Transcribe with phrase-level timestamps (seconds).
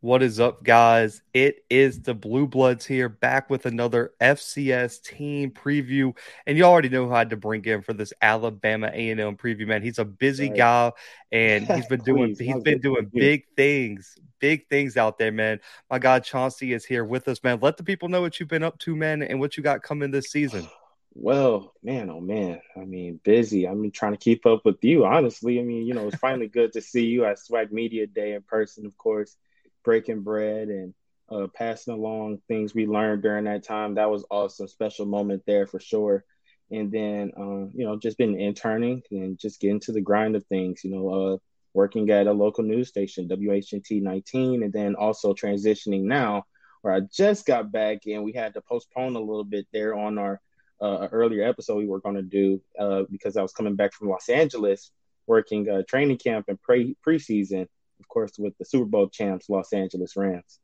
[0.00, 1.22] What is up, guys?
[1.32, 6.14] It is the Blue Bloods here, back with another FCS team preview.
[6.46, 9.66] And you already know who I had to bring in for this Alabama A&M preview,
[9.66, 9.82] man.
[9.82, 10.56] He's a busy right.
[10.56, 10.92] guy,
[11.32, 15.60] and he's been doing he's been doing big things, big things out there, man.
[15.90, 17.58] My God, Chauncy is here with us, man.
[17.62, 20.10] Let the people know what you've been up to, man, and what you got coming
[20.10, 20.68] this season.
[21.14, 22.60] Well, man, oh man.
[22.76, 23.66] I mean, busy.
[23.66, 25.58] I mean, trying to keep up with you, honestly.
[25.58, 28.42] I mean, you know, it's finally good to see you at SWAC Media Day in
[28.42, 29.38] person, of course
[29.86, 30.92] breaking bread and
[31.30, 33.94] uh, passing along things we learned during that time.
[33.94, 36.24] That was awesome, special moment there for sure.
[36.70, 40.44] And then, um, you know, just been interning and just getting to the grind of
[40.46, 41.36] things, you know, uh,
[41.72, 46.44] working at a local news station, WHNT 19, and then also transitioning now
[46.82, 50.18] where I just got back and we had to postpone a little bit there on
[50.18, 50.40] our
[50.80, 54.10] uh, earlier episode we were going to do uh, because I was coming back from
[54.10, 54.90] Los Angeles
[55.26, 57.66] working uh, training camp and pre preseason
[58.00, 60.60] of course, with the Super Bowl champs, Los Angeles Rams.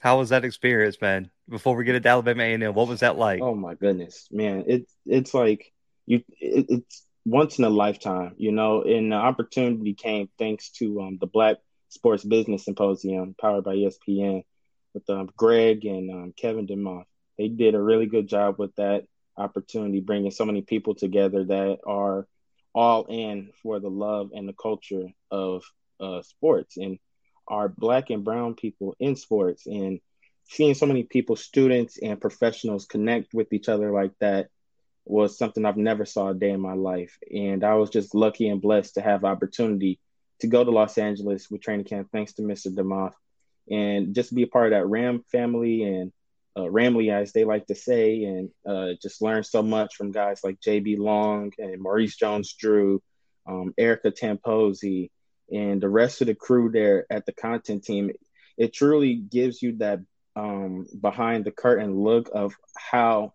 [0.00, 1.30] How was that experience, man?
[1.48, 3.40] Before we get into Alabama A&M, what was that like?
[3.42, 4.64] Oh my goodness, man!
[4.66, 5.72] It's it's like
[6.06, 8.82] you, it, it's once in a lifetime, you know.
[8.82, 11.56] And the opportunity came thanks to um, the Black
[11.88, 14.44] Sports Business Symposium, powered by ESPN,
[14.94, 17.04] with um, Greg and um, Kevin Demoff.
[17.36, 19.04] They did a really good job with that
[19.36, 22.26] opportunity, bringing so many people together that are
[22.74, 25.64] all in for the love and the culture of
[26.00, 26.98] uh, sports and
[27.46, 30.00] our black and brown people in sports and
[30.44, 34.48] seeing so many people students and professionals connect with each other like that
[35.04, 37.18] was something i've never saw a day in my life.
[37.34, 39.98] And i was just lucky and blessed to have opportunity
[40.40, 43.14] to go to los angeles with training camp thanks to mr demoff
[43.70, 46.12] and just be a part of that ram family and
[46.58, 50.40] uh, Ramily, as they like to say, and uh, just learn so much from guys
[50.42, 53.00] like JB Long and Maurice Jones-Drew,
[53.46, 55.10] um, Erica Tamposi,
[55.50, 58.10] and the rest of the crew there at the content team,
[58.56, 60.00] it truly gives you that
[60.36, 63.32] um, behind the curtain look of how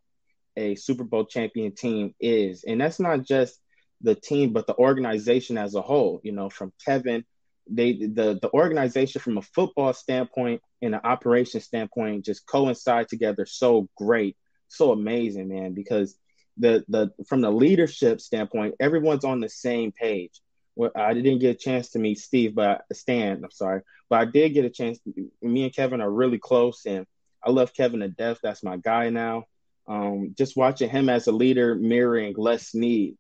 [0.56, 2.64] a Super Bowl champion team is.
[2.64, 3.60] And that's not just
[4.02, 6.22] the team, but the organization as a whole.
[6.24, 7.26] You know, from Kevin,
[7.70, 13.46] they the the organization from a football standpoint and an operation standpoint just coincide together
[13.46, 14.38] so great,
[14.68, 15.74] so amazing, man.
[15.74, 16.16] Because
[16.58, 20.42] the the from the leadership standpoint, everyone's on the same page
[20.76, 24.26] well, I didn't get a chance to meet Steve, but Stan, I'm sorry, but I
[24.26, 25.00] did get a chance.
[25.00, 27.06] To, me and Kevin are really close, and
[27.44, 28.40] I love Kevin to death.
[28.42, 29.46] That's my guy now.
[29.88, 33.18] Um, just watching him as a leader, mirroring Les Snead,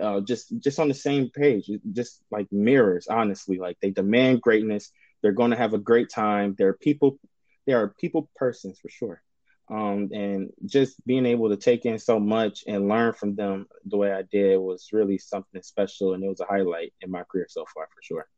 [0.00, 3.08] uh, just just on the same page, just like mirrors.
[3.08, 4.90] Honestly, like they demand greatness.
[5.22, 6.54] They're going to have a great time.
[6.56, 7.18] They're people.
[7.66, 9.22] They are people persons for sure
[9.72, 13.96] um, and just being able to take in so much and learn from them the
[13.96, 17.46] way I did was really something special, and it was a highlight in my career
[17.48, 18.28] so far for sure.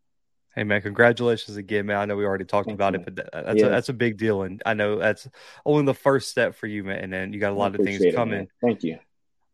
[0.55, 1.97] Hey man, congratulations again, man.
[1.97, 3.00] I know we already talked Thank about you.
[3.00, 3.67] it, but that's yeah.
[3.67, 5.27] a, that's a big deal, and I know that's
[5.67, 6.99] only the first step for you, man.
[6.99, 8.47] And then you got a lot of things coming.
[8.62, 9.01] Thank you.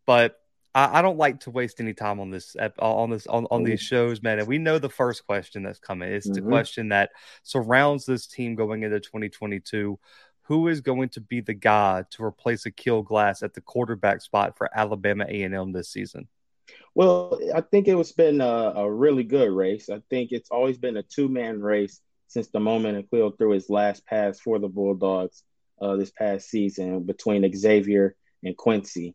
[0.04, 0.36] But
[0.74, 3.70] I, I, don't like to waste any time on this on this on, on mm-hmm.
[3.70, 4.38] these shows, man.
[4.38, 6.12] And we know the first question that's coming.
[6.12, 6.44] It's mm-hmm.
[6.44, 7.10] the question that
[7.42, 9.98] surrounds this team going into 2022
[10.50, 14.58] who is going to be the guy to replace Aqeel Glass at the quarterback spot
[14.58, 16.26] for Alabama A&M this season?
[16.92, 19.88] Well, I think it was been a, a really good race.
[19.88, 24.04] I think it's always been a two-man race since the moment Aqeel threw his last
[24.06, 25.44] pass for the Bulldogs
[25.80, 29.14] uh, this past season between Xavier and Quincy.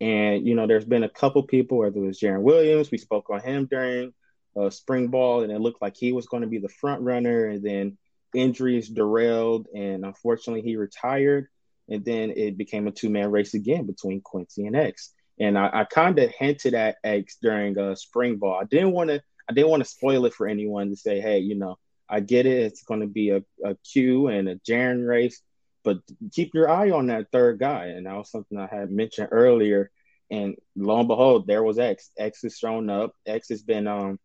[0.00, 3.28] And, you know, there's been a couple people, whether it was Jarren Williams, we spoke
[3.28, 4.14] on him during
[4.56, 7.46] uh, spring ball, and it looked like he was going to be the front runner.
[7.46, 7.98] And then
[8.36, 11.48] injuries derailed, and unfortunately, he retired.
[11.88, 15.12] And then it became a two man race again between Quincy and X.
[15.38, 18.58] And I, I kind of hinted at X during uh, spring ball.
[18.60, 19.22] I didn't want to.
[19.48, 22.46] I didn't want to spoil it for anyone to say, hey, you know, I get
[22.46, 22.62] it.
[22.64, 25.40] It's going to be a, a Q and a Jarren race,
[25.84, 25.98] but
[26.32, 27.86] keep your eye on that third guy.
[27.86, 29.90] And that was something I had mentioned earlier.
[30.30, 32.10] And lo and behold, there was X.
[32.18, 33.14] X has shown up.
[33.24, 34.18] X has been um,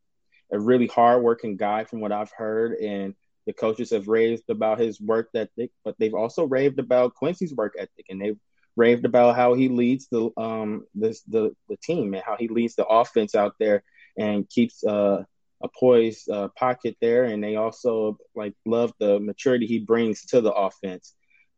[0.51, 2.73] a really hardworking guy from what I've heard.
[2.73, 3.13] And
[3.45, 7.73] the coaches have raved about his work ethic, but they've also raved about Quincy's work
[7.77, 8.39] ethic, and they've
[8.75, 12.75] raved about how he leads the um this the the team and how he leads
[12.75, 13.83] the offense out there
[14.17, 15.23] and keeps uh,
[15.63, 17.23] a poised uh, pocket there.
[17.25, 21.13] And they also like love the maturity he brings to the offense.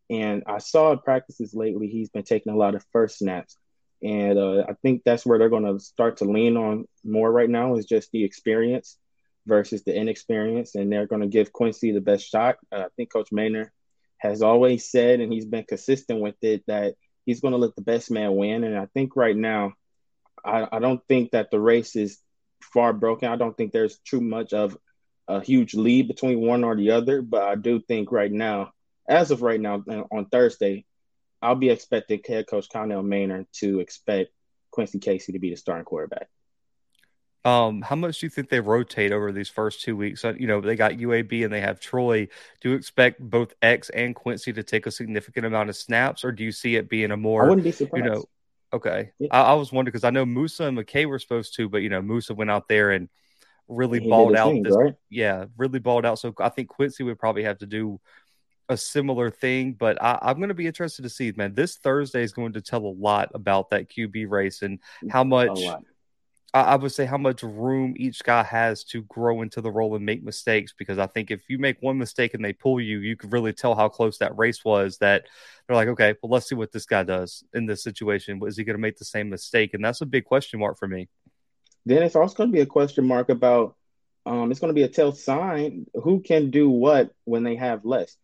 [0.09, 3.57] And I saw in practices lately he's been taking a lot of first snaps.
[4.03, 7.49] And uh, I think that's where they're going to start to lean on more right
[7.49, 8.97] now is just the experience
[9.45, 12.57] versus the inexperience, and they're going to give Quincy the best shot.
[12.71, 13.69] I think Coach Maynor
[14.17, 16.95] has always said, and he's been consistent with it, that
[17.25, 18.63] he's going to let the best man win.
[18.63, 19.73] And I think right now,
[20.45, 22.19] I, I don't think that the race is
[22.73, 23.29] far broken.
[23.29, 24.77] I don't think there's too much of
[25.27, 28.71] a huge lead between one or the other, but I do think right now,
[29.07, 30.85] as of right now on Thursday,
[31.41, 34.31] I'll be expecting head coach Connell Maynor to expect
[34.71, 36.29] Quincy Casey to be the starting quarterback.
[37.45, 40.23] Um, how much do you think they rotate over these first two weeks?
[40.23, 42.27] You know, they got UAB and they have Troy.
[42.61, 46.31] Do you expect both X and Quincy to take a significant amount of snaps, or
[46.31, 47.45] do you see it being a more?
[47.45, 48.05] I wouldn't be surprised.
[48.05, 48.23] You know,
[48.71, 49.11] okay.
[49.19, 49.27] Yeah.
[49.31, 51.89] I, I, was wondering because I know Musa and McKay were supposed to, but you
[51.89, 53.09] know, Musa went out there and
[53.67, 54.51] really he balled out.
[54.51, 54.95] Things, this, right?
[55.09, 56.19] Yeah, really balled out.
[56.19, 57.99] So I think Quincy would probably have to do
[58.69, 61.53] a similar thing, but I, am going to be interested to see, man.
[61.53, 64.79] This Thursday is going to tell a lot about that QB race and
[65.09, 65.59] how much
[66.53, 70.05] I, would say how much room each guy has to grow into the role and
[70.05, 70.73] make mistakes.
[70.77, 73.53] Because I think if you make one mistake and they pull you, you could really
[73.53, 74.99] tell how close that race was.
[74.99, 75.25] That
[75.67, 78.39] they're like, okay, well, let's see what this guy does in this situation.
[78.45, 79.73] Is he going to make the same mistake?
[79.73, 81.09] And that's a big question mark for me.
[81.85, 83.75] Then it's also going to be a question mark about.
[84.25, 87.83] Um, it's going to be a tell sign who can do what when they have
[87.83, 88.15] less.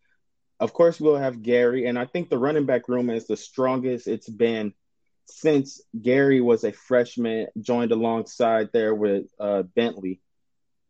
[0.58, 4.06] Of course, we'll have Gary, and I think the running back room is the strongest
[4.06, 4.72] it's been
[5.30, 10.20] since Gary was a freshman, joined alongside there with uh, Bentley,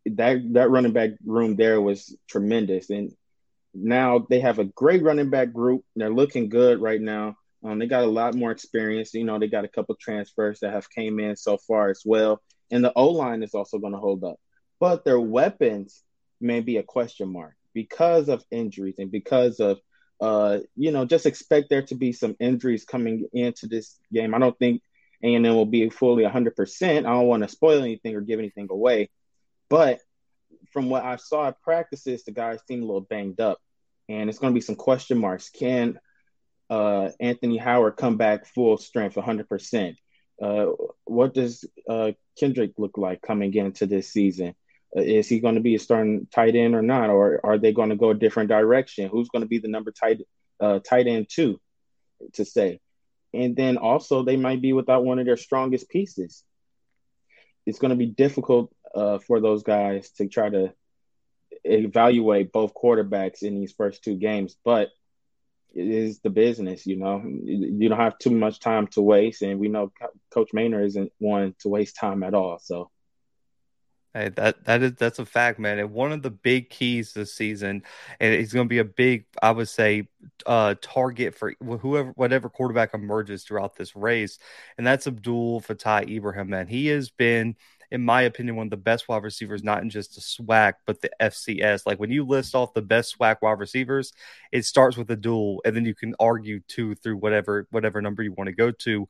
[0.06, 2.90] that that running back room there was tremendous.
[2.90, 3.12] And
[3.74, 5.84] now they have a great running back group.
[5.94, 7.36] They're looking good right now.
[7.62, 9.12] Um, they got a lot more experience.
[9.14, 12.40] You know, they got a couple transfers that have came in so far as well.
[12.70, 14.36] And the O line is also going to hold up,
[14.78, 16.02] but their weapons
[16.40, 19.78] may be a question mark because of injuries and because of
[20.20, 24.34] uh, you know, just expect there to be some injuries coming into this game.
[24.34, 24.82] I don't think
[25.22, 26.98] A&M will be fully 100%.
[26.98, 29.10] I don't want to spoil anything or give anything away.
[29.68, 30.00] But
[30.72, 33.58] from what I saw at practices, the guys seem a little banged up.
[34.08, 35.48] And it's going to be some question marks.
[35.48, 35.98] Can
[36.68, 39.96] uh, Anthony Howard come back full strength, 100%?
[40.40, 40.66] Uh,
[41.04, 44.54] what does uh, Kendrick look like coming into this season?
[44.92, 47.90] Is he going to be a starting tight end or not, or are they going
[47.90, 49.08] to go a different direction?
[49.08, 50.22] Who's going to be the number tight
[50.58, 51.60] uh, tight end two
[52.34, 52.80] to say?
[53.32, 56.42] And then also they might be without one of their strongest pieces.
[57.66, 60.72] It's going to be difficult uh, for those guys to try to
[61.62, 64.88] evaluate both quarterbacks in these first two games, but
[65.72, 67.22] it is the business, you know.
[67.24, 69.92] You don't have too much time to waste, and we know
[70.32, 72.58] Coach Maynor isn't one to waste time at all.
[72.58, 72.90] So
[74.12, 75.78] Hey, that that is that's a fact, man.
[75.78, 77.84] And one of the big keys this season,
[78.18, 80.08] and it's going to be a big, I would say,
[80.46, 84.40] uh, target for whoever, whatever quarterback emerges throughout this race,
[84.76, 86.48] and that's Abdul Fatah Ibrahim.
[86.50, 87.54] Man, he has been,
[87.92, 91.00] in my opinion, one of the best wide receivers, not in just the SWAC, but
[91.00, 91.86] the FCS.
[91.86, 94.12] Like when you list off the best SWAC wide receivers,
[94.50, 98.24] it starts with a Abdul, and then you can argue two through whatever whatever number
[98.24, 99.08] you want to go to.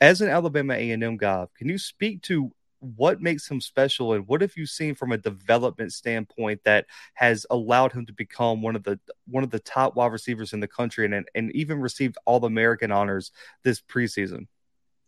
[0.00, 2.52] As an Alabama A and M guy, can you speak to
[2.84, 7.46] what makes him special and what have you seen from a development standpoint that has
[7.50, 10.68] allowed him to become one of the one of the top wide receivers in the
[10.68, 13.30] country and and even received all American honors
[13.62, 14.46] this preseason?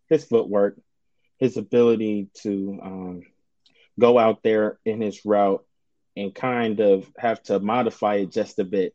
[0.09, 0.79] His footwork,
[1.39, 3.23] his ability to um,
[3.99, 5.65] go out there in his route
[6.17, 8.95] and kind of have to modify it just a bit.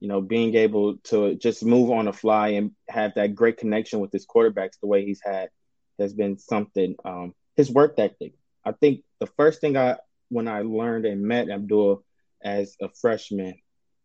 [0.00, 4.00] You know, being able to just move on the fly and have that great connection
[4.00, 5.50] with his quarterbacks the way he's had
[5.98, 8.34] has been something um, his work ethic.
[8.64, 9.96] I think the first thing I
[10.28, 12.04] when I learned and met Abdul
[12.42, 13.54] as a freshman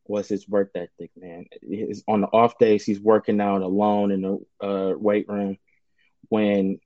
[0.05, 1.45] was his work ethic, man.
[1.61, 5.57] His, on the off days, he's working out alone in the uh, weight room.
[6.29, 6.79] When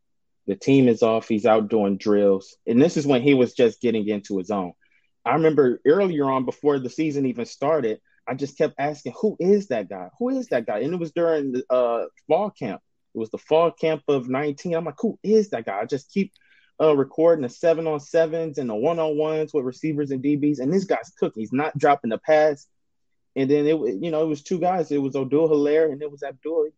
[0.48, 2.56] the team is off, he's out doing drills.
[2.68, 4.74] And this is when he was just getting into his own.
[5.26, 9.68] I remember earlier on, before the season even started, I just kept asking, who is
[9.68, 10.10] that guy?
[10.20, 10.80] Who is that guy?
[10.80, 12.82] And it was during the uh, fall camp.
[13.14, 14.74] It was the fall camp of 19.
[14.74, 15.80] I'm like, who is that guy?
[15.80, 16.32] I just keep
[16.82, 20.60] uh, recording the seven on sevens and the one on ones with receivers and DBs,
[20.60, 21.42] and this guy's cooking.
[21.42, 22.66] He's not dropping the pass.
[23.36, 24.92] And then it, you know, it was two guys.
[24.92, 26.70] It was Odieu Hilaire and it was Abdul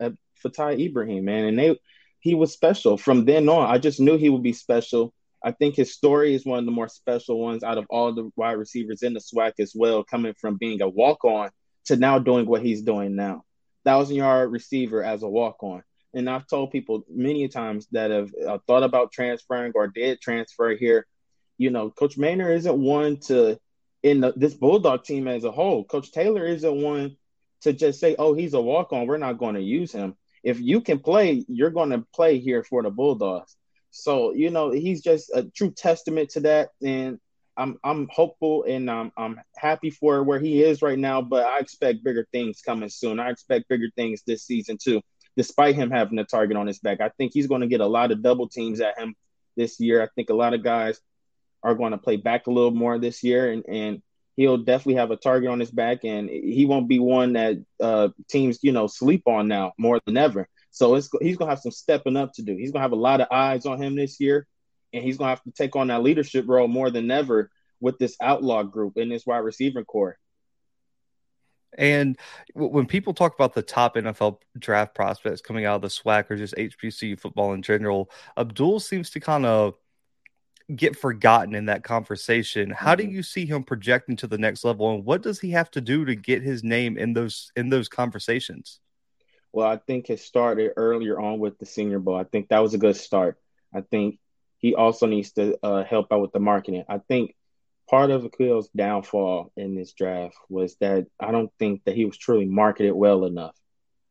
[0.00, 0.10] uh,
[0.42, 1.44] Fatah Ibrahim, man.
[1.44, 1.78] And they,
[2.20, 3.68] he was special from then on.
[3.68, 5.12] I just knew he would be special.
[5.44, 8.30] I think his story is one of the more special ones out of all the
[8.36, 11.50] wide receivers in the SWAC as well, coming from being a walk on
[11.86, 13.44] to now doing what he's doing now.
[13.84, 15.82] Thousand yard receiver as a walk on
[16.14, 20.74] and I've told people many times that have uh, thought about transferring or did transfer
[20.74, 21.06] here.
[21.58, 23.58] You know, Coach Maynor isn't one to
[24.02, 25.84] in the, this Bulldog team as a whole.
[25.84, 27.16] Coach Taylor isn't one
[27.62, 29.06] to just say, "Oh, he's a walk on.
[29.06, 32.62] We're not going to use him." If you can play, you're going to play here
[32.62, 33.56] for the Bulldogs.
[33.90, 37.18] So you know, he's just a true testament to that, and
[37.56, 41.20] I'm I'm hopeful and I'm I'm happy for where he is right now.
[41.22, 43.18] But I expect bigger things coming soon.
[43.18, 45.02] I expect bigger things this season too
[45.38, 47.00] despite him having a target on his back.
[47.00, 49.14] I think he's going to get a lot of double teams at him
[49.56, 50.02] this year.
[50.02, 51.00] I think a lot of guys
[51.62, 54.02] are going to play back a little more this year, and, and
[54.34, 58.08] he'll definitely have a target on his back, and he won't be one that uh,
[58.28, 60.48] teams you know sleep on now more than ever.
[60.72, 62.56] So he's gonna have some stepping up to do.
[62.56, 64.44] He's gonna have a lot of eyes on him this year,
[64.92, 67.48] and he's gonna have to take on that leadership role more than ever
[67.80, 70.18] with this outlaw group in this wide receiver core.
[71.76, 72.18] And
[72.54, 76.36] when people talk about the top NFL draft prospects coming out of the SWAC or
[76.36, 79.74] just HBCU football in general, Abdul seems to kind of
[80.74, 82.70] get forgotten in that conversation.
[82.70, 83.12] How do mm-hmm.
[83.12, 86.04] you see him projecting to the next level, and what does he have to do
[86.04, 88.80] to get his name in those in those conversations?
[89.52, 92.16] Well, I think it started earlier on with the Senior Bowl.
[92.16, 93.38] I think that was a good start.
[93.74, 94.18] I think
[94.58, 96.84] he also needs to uh, help out with the marketing.
[96.88, 97.34] I think
[97.88, 102.18] part of Aqeel's downfall in this draft was that I don't think that he was
[102.18, 103.56] truly marketed well enough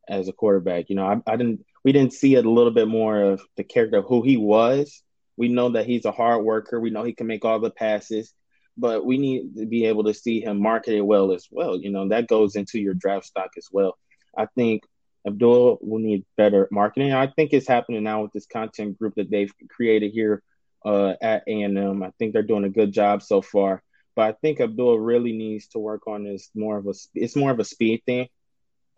[0.08, 0.90] as a quarterback.
[0.90, 3.98] You know, I, I didn't we didn't see a little bit more of the character
[3.98, 5.04] of who he was.
[5.38, 6.80] We know that he's a hard worker.
[6.80, 8.34] We know he can make all the passes,
[8.76, 11.80] but we need to be able to see him marketed well as well.
[11.80, 13.98] You know, that goes into your draft stock as well.
[14.36, 14.84] I think
[15.26, 17.14] Abdul will need better marketing.
[17.14, 20.42] I think it's happening now with this content group that they've created here
[20.88, 22.02] uh, at A&M.
[22.02, 23.84] I think they're doing a good job so far.
[24.16, 27.52] But I think Abdul really needs to work on this more of a it's more
[27.52, 28.30] of a speed thing.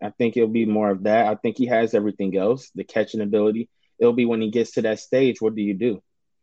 [0.00, 1.26] I think it'll be more of that.
[1.26, 3.68] I think he has everything else, the catching ability.
[3.98, 6.00] It'll be when he gets to that stage, what do you do?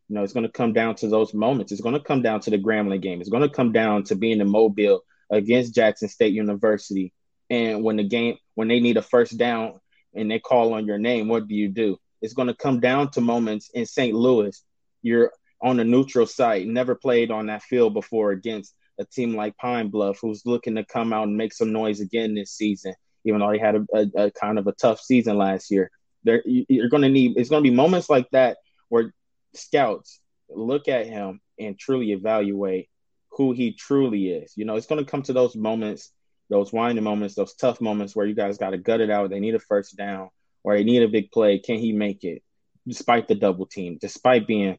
[0.09, 1.71] You know, it's going to come down to those moments.
[1.71, 3.19] It's going to come down to the Grambling game.
[3.19, 5.01] It's going to come down to being in Mobile
[5.31, 7.13] against Jackson State University.
[7.49, 9.79] And when the game, when they need a first down
[10.13, 11.97] and they call on your name, what do you do?
[12.21, 14.13] It's going to come down to moments in St.
[14.13, 14.61] Louis
[15.07, 19.57] you're on a neutral site, never played on that field before against a team like
[19.57, 23.39] Pine Bluff, who's looking to come out and make some noise again this season, even
[23.39, 25.89] though he had a, a, a kind of a tough season last year.
[26.23, 27.37] There, you're going to need.
[27.37, 28.57] It's going to be moments like that
[28.89, 29.13] where
[29.53, 32.89] scouts look at him and truly evaluate
[33.31, 34.53] who he truly is.
[34.55, 36.11] You know, it's going to come to those moments,
[36.49, 39.29] those winding moments, those tough moments where you guys got to gut it out.
[39.29, 40.29] They need a first down
[40.63, 41.59] or they need a big play.
[41.59, 42.43] Can he make it?
[42.87, 44.77] Despite the double team, despite being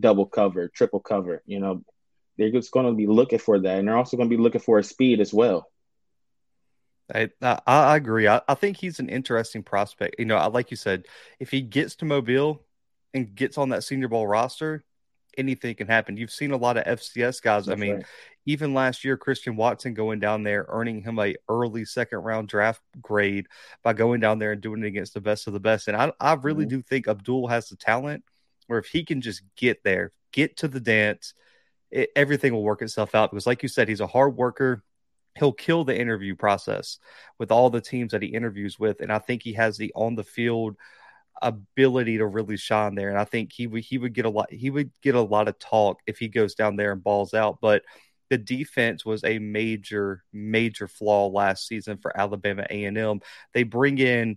[0.00, 1.42] double cover, triple cover.
[1.46, 1.84] You know,
[2.36, 4.60] they're just going to be looking for that, and they're also going to be looking
[4.60, 5.68] for a speed as well.
[7.14, 8.28] I I, agree.
[8.28, 10.16] I, I think he's an interesting prospect.
[10.18, 11.06] You know, like you said,
[11.38, 12.62] if he gets to Mobile
[13.14, 14.84] and gets on that Senior Bowl roster,
[15.36, 16.16] anything can happen.
[16.16, 17.66] You've seen a lot of FCS guys.
[17.66, 18.06] That's I mean, right.
[18.46, 22.82] even last year, Christian Watson going down there, earning him a early second round draft
[23.00, 23.46] grade
[23.82, 25.88] by going down there and doing it against the best of the best.
[25.88, 26.76] And I, I really mm-hmm.
[26.76, 28.24] do think Abdul has the talent
[28.70, 31.34] where if he can just get there, get to the dance,
[31.90, 33.32] it, everything will work itself out.
[33.32, 34.84] Because, like you said, he's a hard worker.
[35.36, 37.00] He'll kill the interview process
[37.36, 40.14] with all the teams that he interviews with, and I think he has the on
[40.14, 40.76] the field
[41.42, 43.08] ability to really shine there.
[43.08, 45.48] And I think he would he would get a lot he would get a lot
[45.48, 47.58] of talk if he goes down there and balls out.
[47.60, 47.82] But
[48.28, 53.20] the defense was a major major flaw last season for Alabama A and M.
[53.52, 54.36] They bring in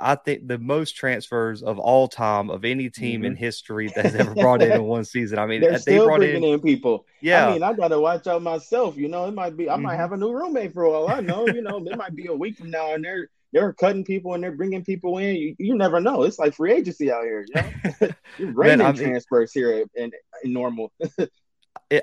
[0.00, 3.26] I think the most transfers of all time of any team mm-hmm.
[3.26, 5.38] in history that has ever brought in in one season.
[5.38, 7.06] I mean, they're they still bringing in, in, people.
[7.20, 8.96] Yeah, I mean, I got to watch out myself.
[8.96, 9.84] You know, it might be I mm-hmm.
[9.84, 11.46] might have a new roommate for all I know.
[11.46, 14.42] You know, it might be a week from now, and they're they're cutting people and
[14.42, 15.36] they're bringing people in.
[15.36, 16.22] You, you never know.
[16.22, 17.46] It's like free agency out here.
[17.48, 18.08] You know?
[18.38, 20.12] You're raining Man, transfers here in
[20.44, 20.92] normal.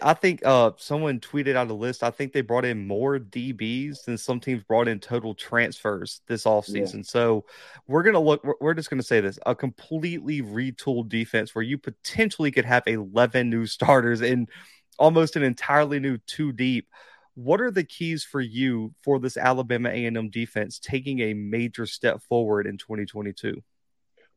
[0.01, 2.01] I think uh, someone tweeted out a list.
[2.01, 6.45] I think they brought in more DBs than some teams brought in total transfers this
[6.45, 6.97] offseason.
[6.97, 7.03] Yeah.
[7.03, 7.45] So
[7.87, 11.53] we're going to look, we're, we're just going to say this a completely retooled defense
[11.53, 14.49] where you potentially could have 11 new starters and
[14.97, 16.87] almost an entirely new two deep.
[17.35, 22.23] What are the keys for you for this Alabama A&M defense taking a major step
[22.23, 23.61] forward in 2022?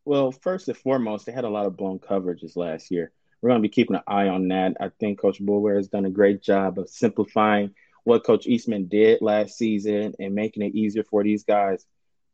[0.05, 3.63] Well, first and foremost, they had a lot of blown coverages last year we're going
[3.63, 4.77] to be keeping an eye on that.
[4.81, 9.23] I think Coach Boulware has done a great job of simplifying what Coach Eastman did
[9.23, 11.85] last season and making it easier for these guys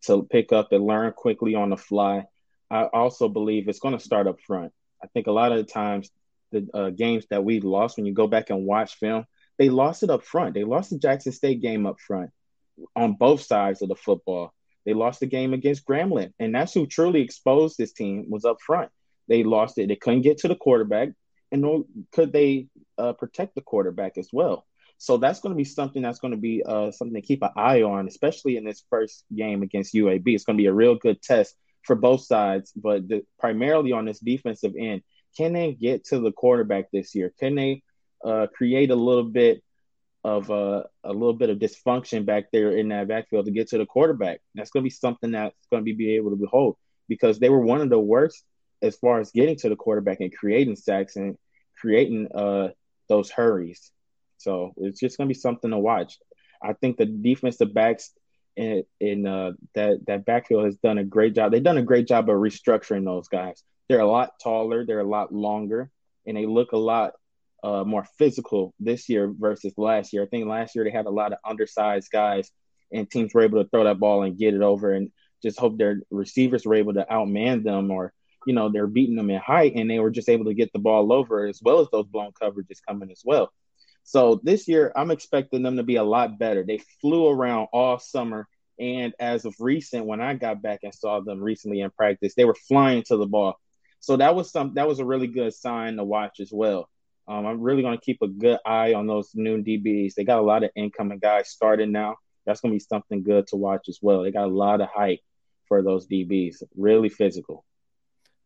[0.07, 2.25] to pick up and learn quickly on the fly.
[2.71, 4.73] I also believe it's going to start up front.
[5.03, 6.11] I think a lot of the times
[6.53, 9.27] the uh, games that we lost, when you go back and watch film,
[9.59, 10.55] they lost it up front.
[10.55, 12.31] They lost the Jackson State game up front
[12.97, 14.53] on both sides of the football.
[14.85, 18.61] They lost the game against Grambling, and that's who truly exposed this team was up
[18.61, 18.91] front.
[19.29, 19.89] They lost it.
[19.89, 21.11] They couldn't get to the quarterback,
[21.51, 24.67] and nor could they uh, protect the quarterback as well.
[24.99, 27.51] So that's going to be something that's going to be uh, something to keep an
[27.57, 30.23] eye on, especially in this first game against UAB.
[30.27, 34.07] It's going to be a real good test for both sides, but the, primarily on
[34.07, 35.03] this defensive end.
[35.37, 37.33] Can they get to the quarterback this year?
[37.41, 37.83] Can they
[38.25, 39.63] uh, create a little bit
[40.23, 43.79] of uh, a little bit of dysfunction back there in that backfield to get to
[43.79, 44.41] the quarterback?
[44.55, 46.77] That's going to be something that's going to be, be able to behold
[47.09, 48.45] because they were one of the worst
[48.85, 51.37] as far as getting to the quarterback and creating sacks and
[51.81, 52.69] creating uh,
[53.09, 53.91] those hurries.
[54.39, 56.19] So it's just going to be something to watch.
[56.63, 58.13] I think the defensive backs
[58.57, 61.51] in, in uh, that that backfield has done a great job.
[61.51, 63.63] They've done a great job of restructuring those guys.
[63.89, 65.91] They're a lot taller, they're a lot longer,
[66.27, 67.13] and they look a lot
[67.63, 70.23] uh, more physical this year versus last year.
[70.23, 72.51] I think last year they had a lot of undersized guys,
[72.93, 75.11] and teams were able to throw that ball and get it over, and
[75.43, 78.13] just hope their receivers were able to outman them, or
[78.47, 80.79] you know they're beating them in height, and they were just able to get the
[80.79, 83.53] ball over as well as those blown coverages coming as well.
[84.05, 86.63] So this year, I'm expecting them to be a lot better.
[86.63, 88.47] They flew around all summer.
[88.79, 92.45] And as of recent, when I got back and saw them recently in practice, they
[92.45, 93.59] were flying to the ball.
[94.01, 96.91] So that was some that was a really good sign to watch as well.
[97.27, 100.15] Um, I'm really going to keep a good eye on those new DBs.
[100.15, 102.17] They got a lot of incoming guys starting now.
[102.45, 104.23] That's going to be something good to watch as well.
[104.23, 105.21] They got a lot of height
[105.67, 107.65] for those DBs, really physical.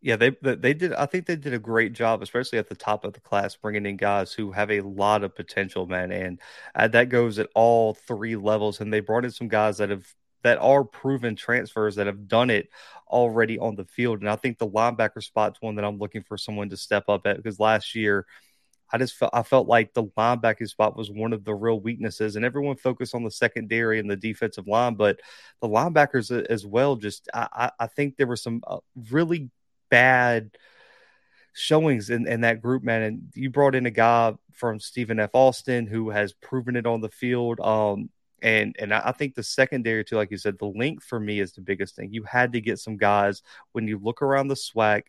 [0.00, 0.92] Yeah, they they did.
[0.92, 3.84] I think they did a great job, especially at the top of the class, bringing
[3.84, 6.40] in guys who have a lot of potential, man, and
[6.76, 8.80] uh, that goes at all three levels.
[8.80, 10.06] And they brought in some guys that have
[10.44, 12.68] that are proven transfers that have done it
[13.08, 14.20] already on the field.
[14.20, 17.26] And I think the linebacker spot's one that I'm looking for someone to step up
[17.26, 18.26] at because last year.
[18.90, 22.36] I just felt I felt like the linebacking spot was one of the real weaknesses,
[22.36, 25.20] and everyone focused on the secondary and the defensive line, but
[25.60, 26.96] the linebackers as well.
[26.96, 28.78] Just I, I think there were some uh,
[29.10, 29.50] really
[29.90, 30.50] bad
[31.52, 33.02] showings in, in that group, man.
[33.02, 35.30] And you brought in a guy from Stephen F.
[35.32, 37.60] Austin who has proven it on the field.
[37.60, 41.40] Um, and and I think the secondary too, like you said, the length for me
[41.40, 42.12] is the biggest thing.
[42.12, 43.42] You had to get some guys
[43.72, 45.02] when you look around the SWAC.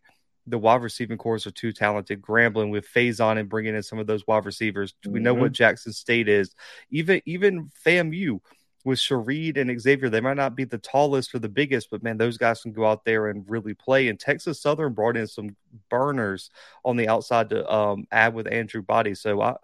[0.48, 2.24] The wide receiving cores are too talented.
[2.24, 4.93] Grambling with Faison and bringing in some of those wide receivers.
[4.93, 5.12] Mm-hmm.
[5.12, 5.53] We know what mm-hmm.
[5.53, 6.55] Jackson State is.
[6.89, 8.39] Even even FAMU
[8.86, 12.17] with Shareed and Xavier, they might not be the tallest or the biggest, but man,
[12.17, 14.07] those guys can go out there and really play.
[14.07, 15.55] And Texas Southern brought in some
[15.89, 16.50] burners
[16.86, 19.15] on the outside to um, add with Andrew Body.
[19.15, 19.55] So I,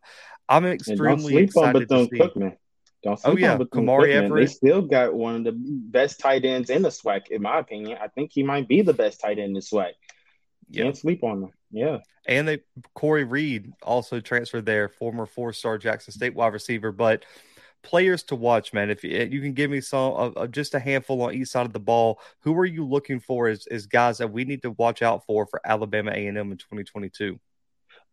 [0.49, 2.19] I'm extremely excited to see.
[2.19, 2.57] Cookman.
[3.03, 4.35] Don't oh, sleep oh yeah, on Kemari Averett.
[4.35, 7.99] They still got one of the best tight ends in the SWAC, in my opinion.
[8.01, 9.91] I think he might be the best tight end in the SWAC.
[10.71, 10.83] Yep.
[10.83, 11.51] Can't sleep on them.
[11.69, 11.99] Yeah.
[12.27, 12.61] And they
[12.95, 16.91] Corey Reed also transferred there, former four star Jackson State wide receiver.
[16.91, 17.25] But
[17.85, 18.89] players to watch, man.
[18.89, 21.79] If you can give me some, uh, just a handful on each side of the
[21.79, 25.25] ball, who are you looking for as, as guys that we need to watch out
[25.25, 27.39] for for Alabama A&M in 2022?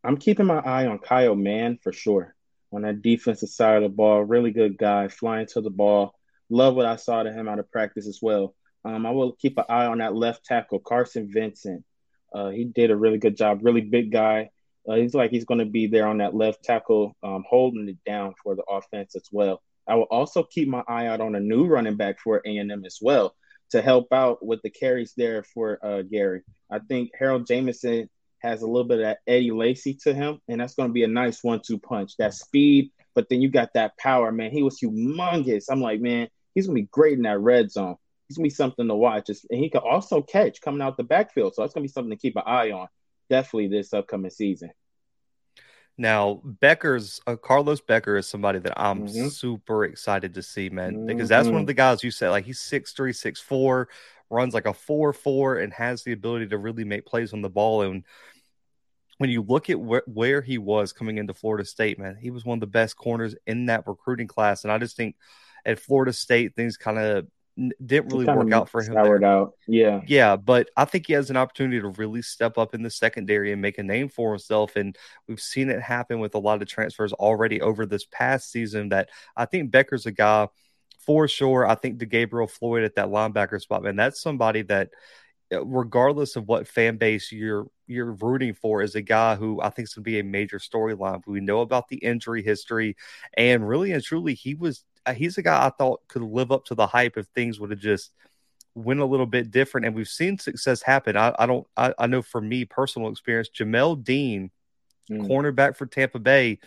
[0.04, 2.34] I'm keeping my eye on Kyle Mann for sure
[2.72, 4.22] on that defensive side of the ball.
[4.22, 6.14] Really good guy, flying to the ball.
[6.50, 8.54] Love what I saw to him out of practice as well.
[8.84, 11.84] Um, I will keep an eye on that left tackle, Carson Vincent.
[12.34, 13.60] Uh, he did a really good job.
[13.62, 14.50] Really big guy.
[14.88, 17.98] Uh, he's like he's going to be there on that left tackle, um, holding it
[18.04, 19.62] down for the offense as well.
[19.86, 22.70] I will also keep my eye out on a new running back for A and
[22.70, 23.34] M as well
[23.70, 26.42] to help out with the carries there for uh, Gary.
[26.70, 30.60] I think Harold Jamison has a little bit of that Eddie Lacy to him, and
[30.60, 32.16] that's going to be a nice one-two punch.
[32.18, 34.50] That speed, but then you got that power, man.
[34.50, 35.66] He was humongous.
[35.70, 37.96] I'm like, man, he's going to be great in that red zone.
[38.28, 41.04] He's going to be something to watch, and he can also catch coming out the
[41.04, 41.54] backfield.
[41.54, 42.88] So that's going to be something to keep an eye on
[43.32, 44.70] definitely this upcoming season.
[45.96, 49.28] Now, Becker's uh, Carlos Becker is somebody that I'm mm-hmm.
[49.28, 51.66] super excited to see, man, because that's one of mm-hmm.
[51.66, 53.88] the guys you said like he's six three, six four,
[54.28, 57.48] runs like a four four, and has the ability to really make plays on the
[57.48, 57.82] ball.
[57.82, 58.04] And
[59.16, 62.44] when you look at where, where he was coming into Florida State, man, he was
[62.44, 64.64] one of the best corners in that recruiting class.
[64.64, 65.16] And I just think
[65.64, 67.26] at Florida State, things kind of
[67.84, 68.94] didn't really work out for him.
[68.94, 70.36] Soured out, yeah, yeah.
[70.36, 73.60] But I think he has an opportunity to really step up in the secondary and
[73.60, 74.76] make a name for himself.
[74.76, 74.96] And
[75.28, 78.88] we've seen it happen with a lot of transfers already over this past season.
[78.88, 80.48] That I think Becker's a guy
[80.98, 81.66] for sure.
[81.66, 84.90] I think DeGabriel Floyd at that linebacker spot, man, that's somebody that
[85.52, 89.68] uh, regardless of what fan base you're you're rooting for is a guy who I
[89.68, 91.20] think is going to be a major storyline.
[91.26, 92.96] We know about the injury history,
[93.34, 94.84] and really and truly, he was
[95.14, 97.80] he's a guy I thought could live up to the hype if things would have
[97.80, 98.12] just
[98.74, 99.86] went a little bit different.
[99.86, 101.16] And we've seen success happen.
[101.16, 104.50] I, I don't, I, I, know for me, personal experience, Jamel Dean,
[105.10, 105.28] mm.
[105.28, 106.58] cornerback for Tampa Bay,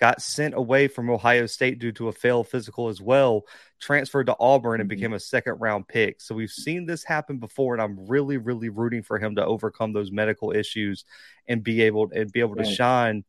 [0.00, 3.44] got sent away from Ohio State due to a failed physical as well,
[3.80, 4.96] transferred to Auburn and mm-hmm.
[4.96, 6.20] became a second round pick.
[6.20, 9.92] So we've seen this happen before, and I'm really, really rooting for him to overcome
[9.92, 11.04] those medical issues
[11.48, 12.66] and be able and be able right.
[12.66, 13.24] to shine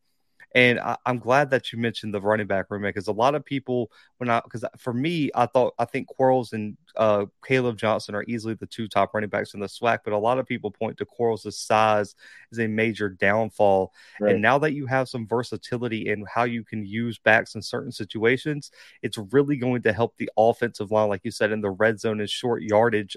[0.56, 3.46] and I, am glad that you mentioned the running back room because a lot of
[3.46, 8.16] people, when I, because for me, I thought, I think Quarles and uh, Caleb Johnson
[8.16, 10.72] are easily the two top running backs in the SWAC, but a lot of people
[10.72, 12.16] point to Quarles' size
[12.52, 13.94] as a major downfall.
[14.20, 14.34] Right.
[14.34, 17.92] And now that you have some versatility in how you can use backs in certain
[17.92, 18.72] situations,
[19.04, 22.20] it's really going to help the offensive line, like you said, in the red zone
[22.22, 23.16] and short yardage,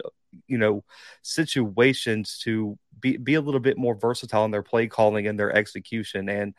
[0.49, 0.85] you know,
[1.23, 5.55] situations to be, be a little bit more versatile in their play calling and their
[5.55, 6.29] execution.
[6.29, 6.55] And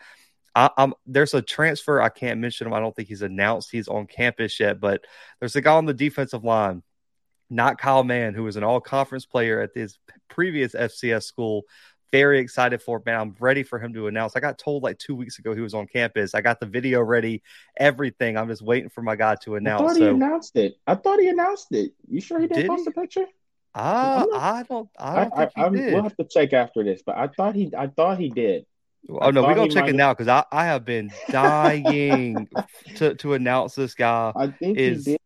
[0.56, 2.02] I, am there's a transfer.
[2.02, 2.74] I can't mention him.
[2.74, 5.04] I don't think he's announced he's on campus yet, but
[5.40, 6.84] there's a guy on the defensive line,
[7.50, 9.98] not Kyle Mann, who was an all conference player at his
[10.30, 11.64] previous FCS school.
[12.12, 13.20] Very excited for it, man.
[13.20, 14.36] I'm ready for him to announce.
[14.36, 16.36] I got told like two weeks ago he was on campus.
[16.36, 17.42] I got the video ready,
[17.76, 18.38] everything.
[18.38, 19.82] I'm just waiting for my guy to announce.
[19.82, 20.76] I thought he so, announced it.
[20.86, 21.94] I thought he announced it.
[22.08, 22.92] You sure he didn't did post he?
[22.92, 23.26] a picture?
[23.74, 24.88] Uh, I don't.
[25.00, 25.94] I don't I, think I, he did.
[25.94, 27.72] We'll have to check after this, but I thought he.
[27.76, 28.68] I thought he did.
[29.10, 32.48] Oh no, we're gonna check it now because I, I have been dying
[32.96, 34.32] to, to announce this guy.
[34.36, 35.22] I think is, he did.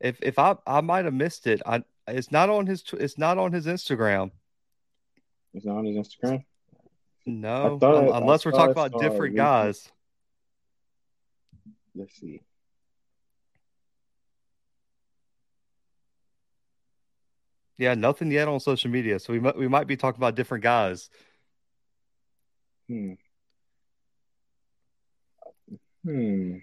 [0.00, 3.38] If if I I might have missed it, I it's not on his it's not
[3.38, 4.30] on his Instagram.
[5.52, 6.44] It's not on his Instagram.
[7.26, 9.90] No, um, unless we're talking about different guys.
[11.94, 12.40] Let's see.
[17.76, 20.62] Yeah, nothing yet on social media, so we might we might be talking about different
[20.62, 21.10] guys.
[22.88, 23.12] Hmm.
[26.04, 26.56] Hmm.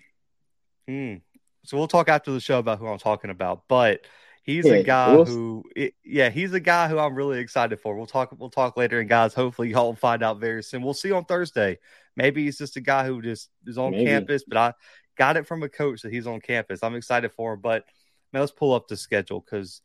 [0.87, 1.15] Hmm.
[1.63, 4.05] So we'll talk after the show about who I'm talking about, but
[4.43, 5.25] he's yeah, a guy we'll...
[5.25, 7.95] who, it, yeah, he's a guy who I'm really excited for.
[7.95, 8.33] We'll talk.
[8.37, 10.83] We'll talk later, and guys, hopefully y'all will find out very soon.
[10.83, 11.79] We'll see on Thursday.
[12.15, 14.05] Maybe he's just a guy who just is on Maybe.
[14.05, 14.73] campus, but I
[15.17, 16.83] got it from a coach that he's on campus.
[16.83, 17.83] I'm excited for him, but
[18.31, 19.81] man, let's pull up the schedule because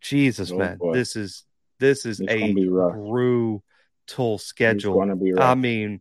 [0.00, 0.94] Jesus, oh, man, boy.
[0.94, 1.44] this is
[1.80, 3.62] this is it's a brutal
[4.08, 5.00] tool schedule.
[5.38, 6.00] I mean,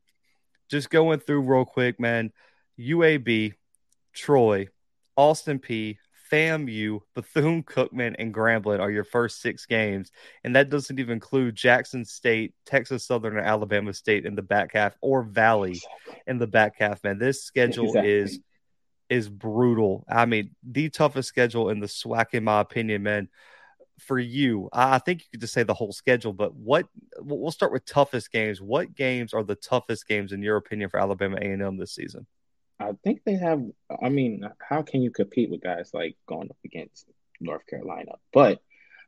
[0.69, 2.31] just going through real quick, man.
[2.79, 3.53] UAB,
[4.13, 4.67] Troy,
[5.15, 5.97] Austin Peay,
[6.31, 10.11] FAMU, Bethune Cookman, and Grambling are your first six games.
[10.43, 14.73] And that doesn't even include Jackson State, Texas Southern, and Alabama State in the back
[14.73, 15.79] half, or Valley
[16.25, 17.17] in the back half, man.
[17.17, 18.11] This schedule exactly.
[18.11, 18.39] is
[19.09, 20.03] is brutal.
[20.09, 23.29] I mean, the toughest schedule in the SWAC, in my opinion, man
[23.99, 26.87] for you, I think you could just say the whole schedule, but what
[27.19, 28.61] we'll start with toughest games.
[28.61, 32.27] What games are the toughest games in your opinion for Alabama A&M this season?
[32.79, 33.61] I think they have.
[34.01, 37.07] I mean, how can you compete with guys like going up against
[37.39, 38.13] North Carolina?
[38.31, 38.59] But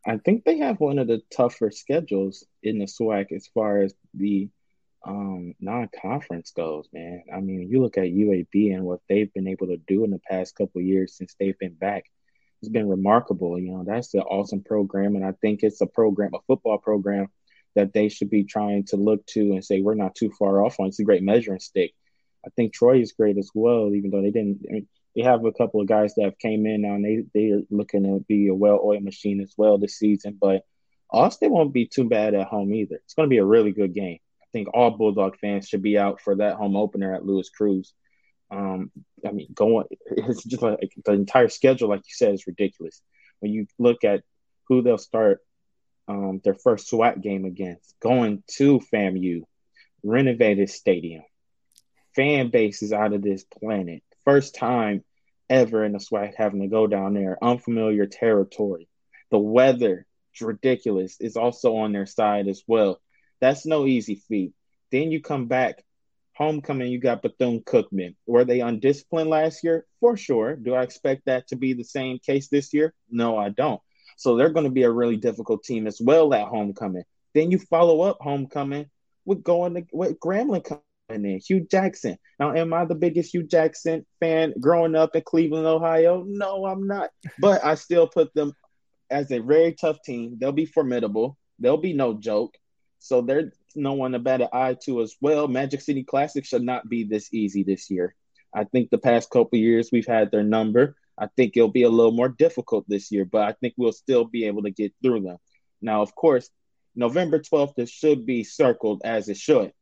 [0.06, 3.94] I think they have one of the tougher schedules in the SWAC as far as
[4.14, 4.50] the
[5.06, 6.88] um, non-conference goes.
[6.92, 10.10] Man, I mean, you look at UAB and what they've been able to do in
[10.10, 12.06] the past couple years since they've been back
[12.62, 13.60] it's been remarkable.
[13.60, 17.28] You know, that's an awesome program, and I think it's a program, a football program
[17.76, 20.80] that they should be trying to look to and say we're not too far off
[20.80, 20.88] on.
[20.88, 21.94] It's a great measuring stick.
[22.46, 24.62] I think Troy is great as well, even though they didn't.
[24.70, 27.24] I mean, they have a couple of guys that have came in now, and they
[27.34, 30.38] they are looking to be a well-oiled machine as well this season.
[30.40, 30.64] But
[31.12, 32.96] Austin won't be too bad at home either.
[32.96, 34.20] It's going to be a really good game.
[34.42, 37.94] I think all Bulldog fans should be out for that home opener at Louis Crews.
[38.52, 38.92] Um,
[39.26, 43.02] I mean, going it's just like the entire schedule, like you said, is ridiculous.
[43.40, 44.24] When you look at
[44.68, 45.40] who they'll start
[46.08, 49.44] um, their first SWAC game against, going to FAMU,
[50.04, 51.24] renovated stadium,
[52.16, 54.04] fan base is out of this planet.
[54.26, 55.04] First time
[55.50, 58.88] ever in the SWAC having to go down there, unfamiliar territory.
[59.32, 61.18] The weather, it's ridiculous.
[61.20, 63.00] It's also on their side as well.
[63.42, 64.54] That's no easy feat.
[64.92, 65.84] Then you come back
[66.40, 68.16] Homecoming, you got Bethune Cookman.
[68.26, 69.86] Were they undisciplined last year?
[70.00, 70.56] For sure.
[70.56, 72.94] Do I expect that to be the same case this year?
[73.12, 73.82] No, I don't.
[74.16, 77.04] So they're going to be a really difficult team as well at homecoming.
[77.36, 78.90] Then you follow up homecoming
[79.26, 82.18] with going to with Grambling coming in, Hue Jackson.
[82.40, 86.24] Now, am I the biggest Hue Jackson fan growing up in Cleveland, Ohio?
[86.26, 87.10] No, I'm not.
[87.40, 88.54] But I still put them
[89.10, 90.38] as a very tough team.
[90.40, 91.38] They'll be formidable.
[91.60, 92.56] They'll be no joke.
[93.00, 95.48] So they're no one a better eye to as well.
[95.48, 98.16] Magic City Classic should not be this easy this year.
[98.54, 100.96] I think the past couple years we've had their number.
[101.18, 104.26] I think it'll be a little more difficult this year, but I think we'll still
[104.26, 105.38] be able to get through them.
[105.82, 106.50] Now, of course,
[106.96, 109.74] November 12th, it should be circled as it should.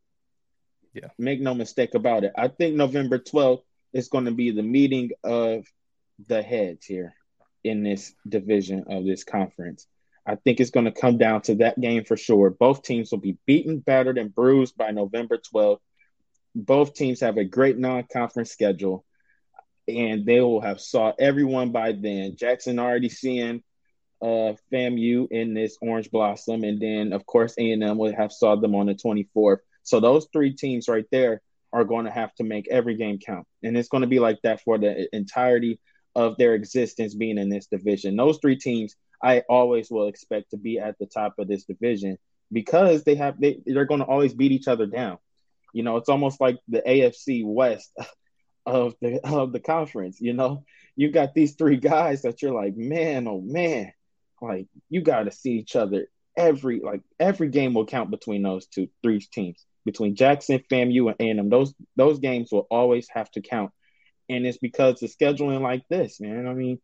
[0.94, 1.10] Yeah.
[1.18, 2.34] Make no mistake about it.
[2.38, 3.62] I think November 12th
[3.94, 5.66] is going to be the meeting of
[6.28, 7.14] the heads here
[7.64, 9.88] in this division of this conference.
[10.28, 12.50] I think it's going to come down to that game for sure.
[12.50, 15.80] Both teams will be beaten, battered, and bruised by November 12th.
[16.54, 19.06] Both teams have a great non-conference schedule,
[19.88, 22.36] and they will have saw everyone by then.
[22.36, 23.64] Jackson already seeing
[24.22, 28.76] uh, FAMU in this Orange Blossom, and then of course A&M will have saw them
[28.76, 29.60] on the 24th.
[29.84, 33.48] So those three teams right there are going to have to make every game count,
[33.64, 35.80] and it's going to be like that for the entirety
[36.16, 38.18] of their existence being in this division.
[38.18, 42.18] Those three teams I always will expect to be at the top of this division
[42.52, 45.18] because they have they, they're going to always beat each other down.
[45.74, 47.92] You know, it's almost like the AFC West
[48.66, 50.20] of the of the conference.
[50.22, 50.64] You know,
[50.96, 53.92] you got these three guys that you're like, man, oh man,
[54.42, 58.68] like you got to see each other every like every game will count between those
[58.68, 61.50] two three teams between Jackson, FAMU, and A&M.
[61.50, 63.72] Those those games will always have to count,
[64.30, 66.48] and it's because the scheduling like this, man.
[66.48, 66.80] I mean,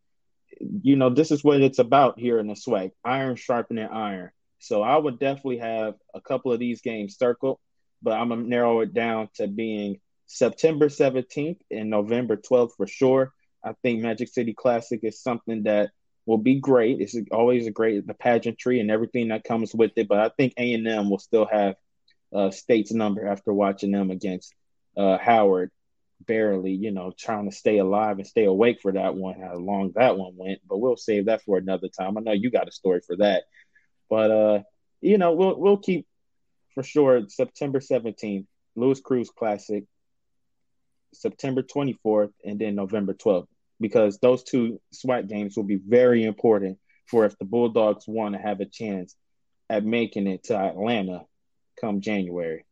[0.60, 4.32] you know, this is what it's about here in the SWAC iron sharpening iron.
[4.60, 7.60] So I would definitely have a couple of these games circled,
[8.02, 13.34] but I'm gonna narrow it down to being September 17th and November 12th for sure.
[13.64, 15.92] I think Magic City Classic is something that
[16.26, 17.02] will be great.
[17.02, 20.08] It's always a great the pageantry and everything that comes with it.
[20.08, 21.76] But I think A and M will still have
[22.34, 24.54] uh, State's number after watching them against
[24.98, 25.72] uh, Howard.
[26.26, 29.40] Barely, you know, trying to stay alive and stay awake for that one.
[29.40, 32.18] How long that one went, but we'll save that for another time.
[32.18, 33.44] I know you got a story for that,
[34.10, 34.60] but uh,
[35.02, 36.08] you know, we'll we'll keep
[36.74, 39.86] for sure September seventeenth, Louis Crews Classic,
[41.14, 46.24] September twenty fourth, and then November twelfth because those two SWAC games will be very
[46.24, 49.16] important for if the Bulldogs want to have a chance
[49.70, 51.26] at making it to Atlanta
[51.80, 52.66] come January.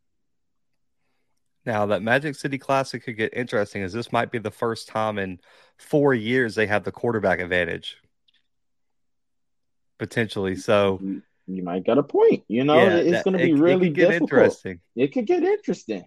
[1.64, 5.18] Now that Magic City Classic could get interesting, as this might be the first time
[5.18, 5.38] in
[5.78, 7.98] four years they have the quarterback advantage,
[9.98, 10.56] potentially.
[10.56, 11.00] So
[11.46, 12.42] you, might get a point.
[12.48, 14.22] You know, yeah, it's going to be really it difficult.
[14.22, 14.80] interesting.
[14.96, 16.04] It could get interesting.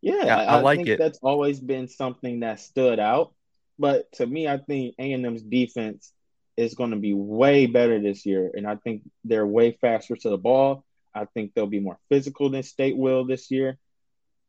[0.00, 0.98] Yeah, yeah I, I, like it.
[0.98, 3.32] That's always been something that stood out.
[3.78, 6.12] But to me, I think A and M's defense
[6.56, 10.30] is going to be way better this year, and I think they're way faster to
[10.30, 10.84] the ball.
[11.14, 13.78] I think they'll be more physical than State will this year.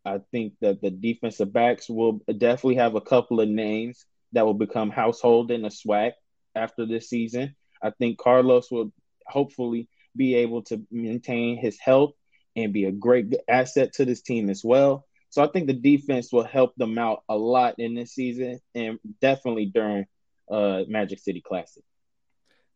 [0.05, 4.53] I think that the defensive backs will definitely have a couple of names that will
[4.53, 6.13] become household in the SWAC
[6.55, 7.55] after this season.
[7.81, 8.91] I think Carlos will
[9.25, 12.13] hopefully be able to maintain his health
[12.55, 15.05] and be a great asset to this team as well.
[15.29, 18.99] So I think the defense will help them out a lot in this season and
[19.21, 20.05] definitely during
[20.51, 21.83] uh, Magic City Classic.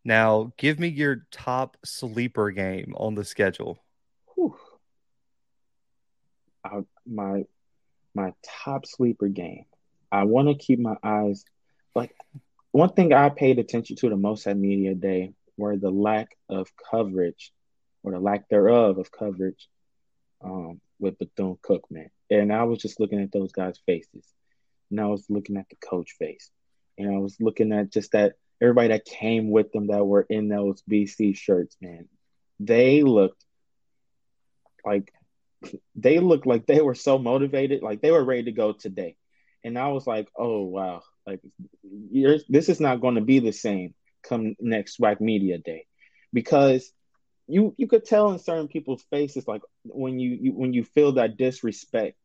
[0.03, 3.77] Now, give me your top sleeper game on the schedule.
[6.67, 7.45] I, my
[8.13, 9.65] my top sleeper game.
[10.11, 11.43] I want to keep my eyes
[11.93, 12.15] like
[12.71, 16.67] one thing I paid attention to the most at media day were the lack of
[16.91, 17.51] coverage
[18.03, 19.67] or the lack thereof of coverage
[20.43, 22.09] um, with Bethune Cookman.
[22.29, 24.25] And I was just looking at those guys' faces.
[24.91, 26.49] And I was looking at the coach face.
[26.97, 30.47] And I was looking at just that everybody that came with them that were in
[30.47, 32.07] those BC shirts, man.
[32.59, 33.43] They looked
[34.85, 35.11] like
[35.95, 39.15] they looked like they were so motivated, like they were ready to go today.
[39.63, 41.41] And I was like, oh wow, like
[41.83, 43.93] this is not going to be the same
[44.23, 45.85] come next SWAC Media Day,
[46.31, 46.91] because
[47.47, 51.13] you you could tell in certain people's faces like when you, you when you feel
[51.13, 52.17] that disrespect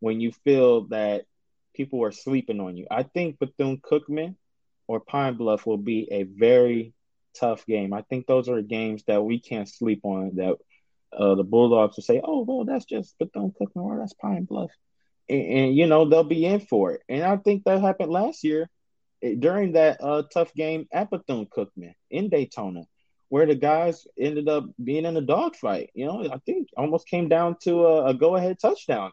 [0.00, 1.24] when you feel that
[1.74, 2.86] people are sleeping on you.
[2.90, 4.36] I think bethune cookman
[4.86, 6.94] or pine bluff will be a very
[7.34, 7.92] tough game.
[7.92, 10.56] I think those are games that we can't sleep on that
[11.12, 14.70] uh, the bulldogs will say oh well that's just bethune cookman or that's pine bluff
[15.28, 18.44] and, and, you know they'll be in for it and i think that happened last
[18.44, 18.68] year
[19.22, 22.84] eh, during that uh, tough game at bethune cookman in daytona
[23.28, 25.90] where the guys ended up being in a dogfight.
[25.94, 29.12] You know, I think almost came down to a, a go ahead touchdown.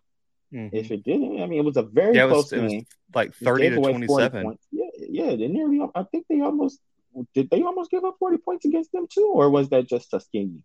[0.53, 0.75] Mm-hmm.
[0.75, 2.85] If it didn't, I mean, it was a very yeah, close was, game.
[3.13, 4.57] like thirty to twenty-seven.
[4.71, 5.35] Yeah, yeah.
[5.35, 5.79] They nearly.
[5.95, 6.79] I think they almost
[7.33, 7.49] did.
[7.49, 10.61] They almost give up forty points against them too, or was that just Tuskegee?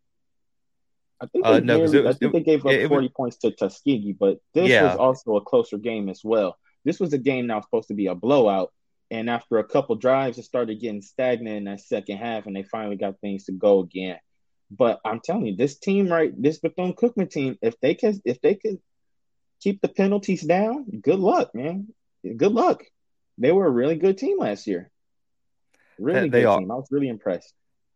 [1.20, 3.36] I think they, uh, no, nearly, was, I think they gave up forty was, points
[3.38, 4.84] to Tuskegee, but this yeah.
[4.84, 6.56] was also a closer game as well.
[6.84, 8.72] This was a game that was supposed to be a blowout,
[9.10, 12.62] and after a couple drives, it started getting stagnant in that second half, and they
[12.62, 14.18] finally got things to go again.
[14.70, 18.40] But I'm telling you, this team, right, this Bethune Cookman team, if they can, if
[18.40, 18.80] they can
[19.60, 21.88] keep the penalties down, good luck, man.
[22.36, 22.84] Good luck.
[23.38, 24.90] They were a really good team last year.
[25.98, 26.58] Really they, good are.
[26.58, 26.70] team.
[26.70, 27.52] I was really impressed.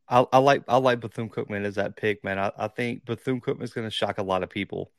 [0.08, 2.38] I, I, like I like Bethune Cookman as that pick, man.
[2.38, 4.90] I, I think Bethune Cookman is going to shock a lot of people.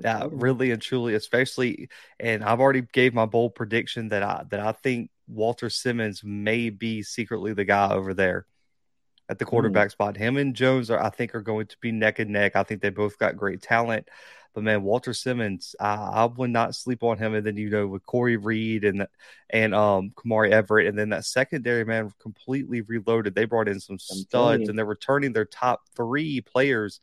[0.00, 1.88] Yeah, really and truly, especially,
[2.18, 6.70] and I've already gave my bold prediction that I that I think Walter Simmons may
[6.70, 8.46] be secretly the guy over there
[9.28, 9.92] at the quarterback mm.
[9.92, 10.16] spot.
[10.16, 12.56] Him and Jones are, I think, are going to be neck and neck.
[12.56, 14.08] I think they both got great talent.
[14.54, 17.34] But man, Walter Simmons, I, I would not sleep on him.
[17.34, 19.06] And then you know with Corey Reed and
[19.50, 23.34] and um Kemari Averett, and then that secondary man completely reloaded.
[23.34, 27.00] They brought in some studs, and they're returning their top three players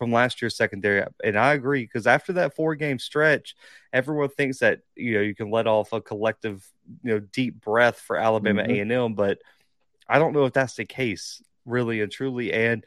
[0.00, 1.04] from last year's secondary.
[1.22, 3.54] And I agree because after that four game stretch,
[3.92, 6.66] everyone thinks that you know you can let off a collective
[7.04, 8.72] you know deep breath for Alabama mm-hmm.
[8.72, 9.38] A and M, but
[10.08, 12.52] I don't know if that's the case really and truly.
[12.52, 12.84] And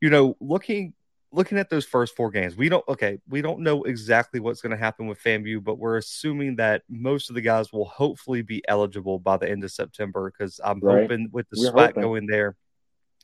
[0.00, 0.94] you know, looking
[1.32, 4.70] looking at those first four games, we don't okay, we don't know exactly what's going
[4.70, 8.62] to happen with FAMU, but we're assuming that most of the guys will hopefully be
[8.68, 11.02] eligible by the end of September because I'm right.
[11.02, 12.02] hoping with the we're hoping.
[12.02, 12.56] going there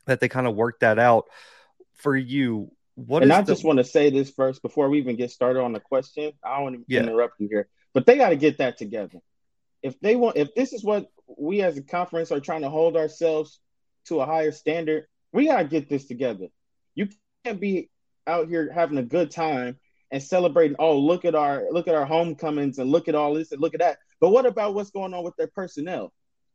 [0.07, 1.27] that they kind of work that out.
[1.97, 3.53] For you, what and I the...
[3.53, 6.33] just want to say this first before we even get started on the question.
[6.42, 7.03] I don't want to yeah.
[7.03, 9.18] interrupt you here, but they got to get that together.
[9.83, 12.97] If they want, if this is what we as a conference are trying to hold
[12.97, 13.61] ourselves
[14.07, 16.49] to a higher standard, we got to get this together.
[16.94, 17.09] You
[17.44, 17.90] can't be
[18.29, 19.79] out here having a good time
[20.11, 20.77] and celebrating.
[20.79, 23.75] Oh, look at our look at our homecomings and look at all this and look
[23.75, 23.99] at that.
[24.21, 26.12] But what about what's going on with their personnel?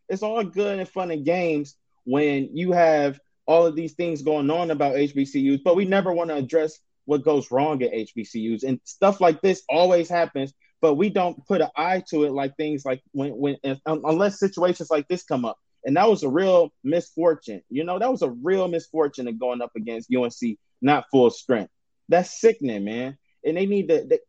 [0.09, 4.49] It's all good and fun and games when you have all of these things going
[4.49, 8.63] on about HBCUs, but we never want to address what goes wrong at HBCUs.
[8.63, 12.55] And stuff like this always happens, but we don't put an eye to it like
[12.55, 15.57] things like when, when unless situations like this come up.
[15.85, 17.61] And that was a real misfortune.
[17.69, 21.71] You know, that was a real misfortune of going up against UNC not full strength.
[22.09, 23.17] That's sickening, man.
[23.45, 24.19] And they need to, they,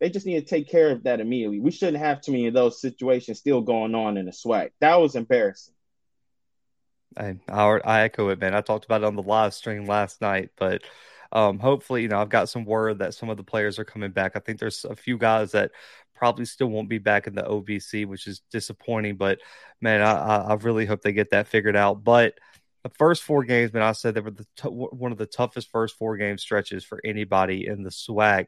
[0.00, 1.60] they just need to take care of that immediately.
[1.60, 4.70] We shouldn't have too many of those situations still going on in the SWAC.
[4.80, 5.74] That was embarrassing.
[7.16, 8.54] I, I echo it, man.
[8.54, 10.82] I talked about it on the live stream last night, but
[11.32, 14.10] um, hopefully, you know, I've got some word that some of the players are coming
[14.10, 14.32] back.
[14.34, 15.72] I think there's a few guys that
[16.14, 19.16] probably still won't be back in the OVC, which is disappointing.
[19.16, 19.38] But
[19.80, 22.02] man, I, I really hope they get that figured out.
[22.04, 22.34] But
[22.88, 25.70] the first four games, man, I said they were the t- one of the toughest
[25.70, 28.46] first four game stretches for anybody in the SWAC.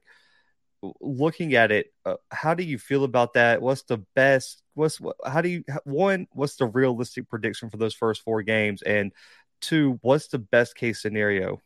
[1.00, 3.60] looking at it, uh, how do you feel about that?
[3.60, 4.62] What's the best?
[4.74, 6.26] What's how do you one?
[6.32, 8.82] What's the realistic prediction for those first four games?
[8.82, 9.12] And
[9.60, 11.60] two, what's the best case scenario?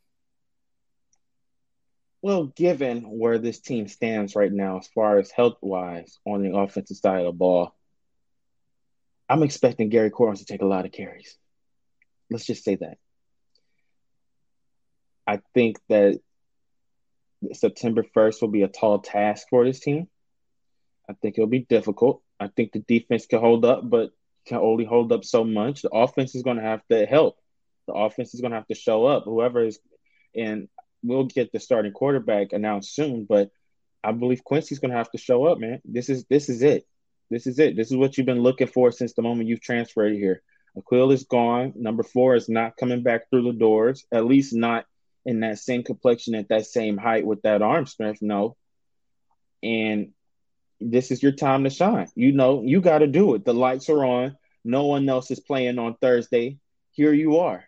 [2.22, 6.56] Well, given where this team stands right now, as far as health wise on the
[6.56, 7.74] offensive side of the ball,
[9.28, 11.36] I'm expecting Gary Corns to take a lot of carries.
[12.34, 12.98] Let's just say that.
[15.24, 16.18] I think that
[17.52, 20.08] September 1st will be a tall task for this team.
[21.08, 22.22] I think it'll be difficult.
[22.40, 24.10] I think the defense can hold up, but
[24.46, 25.82] can only hold up so much.
[25.82, 27.38] The offense is going to have to help.
[27.86, 29.26] The offense is going to have to show up.
[29.26, 29.78] Whoever is,
[30.34, 30.66] and
[31.04, 33.26] we'll get the starting quarterback announced soon.
[33.28, 33.50] But
[34.02, 35.80] I believe Quincy's going to have to show up, man.
[35.84, 36.84] This is this is it.
[37.30, 37.76] This is it.
[37.76, 40.42] This is what you've been looking for since the moment you've transferred here.
[40.76, 41.72] Aqeel is gone.
[41.76, 44.04] Number four is not coming back through the doors.
[44.12, 44.86] At least not
[45.24, 48.20] in that same complexion at that same height with that arm strength.
[48.20, 48.56] No.
[49.62, 50.12] And
[50.80, 52.08] this is your time to shine.
[52.14, 53.44] You know, you got to do it.
[53.44, 54.36] The lights are on.
[54.64, 56.58] No one else is playing on Thursday.
[56.92, 57.64] Here you are.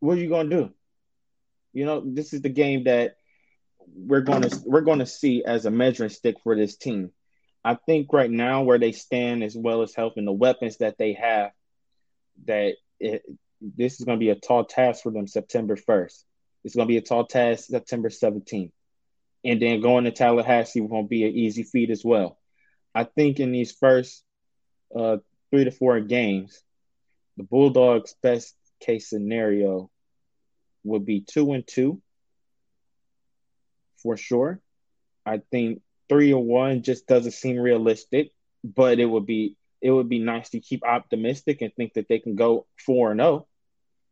[0.00, 0.74] What are you going to do?
[1.72, 3.16] You know, this is the game that
[3.94, 7.10] we're going to we're going to see as a measuring stick for this team.
[7.64, 11.14] I think right now where they stand as well as helping the weapons that they
[11.14, 11.52] have
[12.46, 13.22] that it,
[13.60, 16.24] this is going to be a tall task for them September 1st.
[16.64, 18.72] It's going to be a tall task September 17th.
[19.44, 22.38] And then going to Tallahassee won't be an easy feat as well.
[22.94, 24.24] I think in these first
[24.96, 25.18] uh,
[25.50, 26.62] three to four games,
[27.36, 29.90] the Bulldogs' best case scenario
[30.84, 32.00] would be two and two
[34.02, 34.60] for sure.
[35.26, 38.30] I think three or one just doesn't seem realistic,
[38.62, 42.18] but it would be it would be nice to keep optimistic and think that they
[42.18, 43.28] can go four and zero.
[43.28, 43.46] Oh.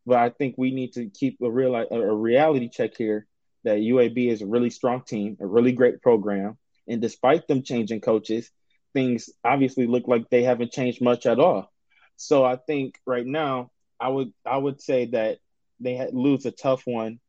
[0.05, 3.25] But I think we need to keep a real a reality check here
[3.63, 8.01] that UAB is a really strong team, a really great program, and despite them changing
[8.01, 8.51] coaches,
[8.93, 11.71] things obviously look like they haven't changed much at all.
[12.17, 15.39] So I think right now, I would I would say that
[15.79, 17.19] they lose a tough one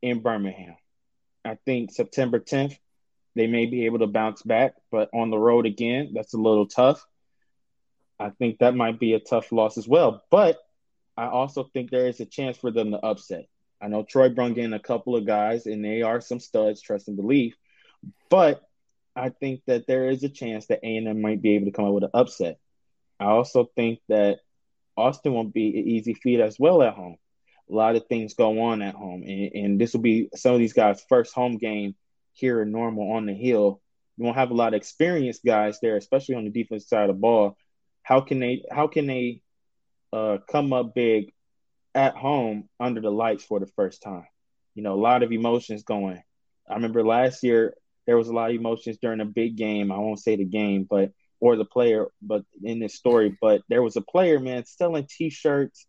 [0.00, 0.76] in Birmingham.
[1.44, 2.78] I think September 10th,
[3.34, 6.66] they may be able to bounce back, but on the road again, that's a little
[6.66, 7.04] tough.
[8.18, 10.22] I think that might be a tough loss as well.
[10.30, 10.58] But
[11.16, 13.46] I also think there is a chance for them to upset.
[13.80, 17.08] I know Troy brung in a couple of guys, and they are some studs, trust
[17.08, 17.54] and believe.
[18.30, 18.62] But
[19.14, 21.94] I think that there is a chance that A&M might be able to come up
[21.94, 22.58] with an upset.
[23.20, 24.38] I also think that
[24.96, 27.16] Austin won't be an easy feat as well at home.
[27.70, 30.58] A lot of things go on at home, and, and this will be some of
[30.58, 31.94] these guys' first home game
[32.32, 33.80] here in Normal on the Hill.
[34.16, 37.16] You won't have a lot of experienced guys there, especially on the defense side of
[37.16, 37.56] the ball.
[38.06, 38.64] How can they?
[38.70, 39.42] How can they
[40.12, 41.32] uh, come up big
[41.96, 44.26] at home under the lights for the first time.
[44.74, 46.22] You know, a lot of emotions going.
[46.68, 47.74] I remember last year
[48.06, 49.90] there was a lot of emotions during a big game.
[49.90, 51.10] I won't say the game, but
[51.40, 55.86] or the player, but in this story, but there was a player, man, selling T-shirts,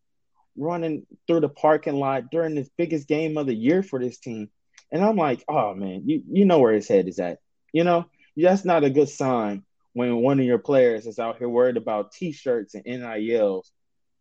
[0.58, 4.50] running through the parking lot during this biggest game of the year for this team.
[4.92, 7.38] And I'm like, oh man, you you know where his head is at.
[7.74, 9.64] You know, that's not a good sign
[9.98, 13.72] when one of your players is out here worried about T-shirts and NILs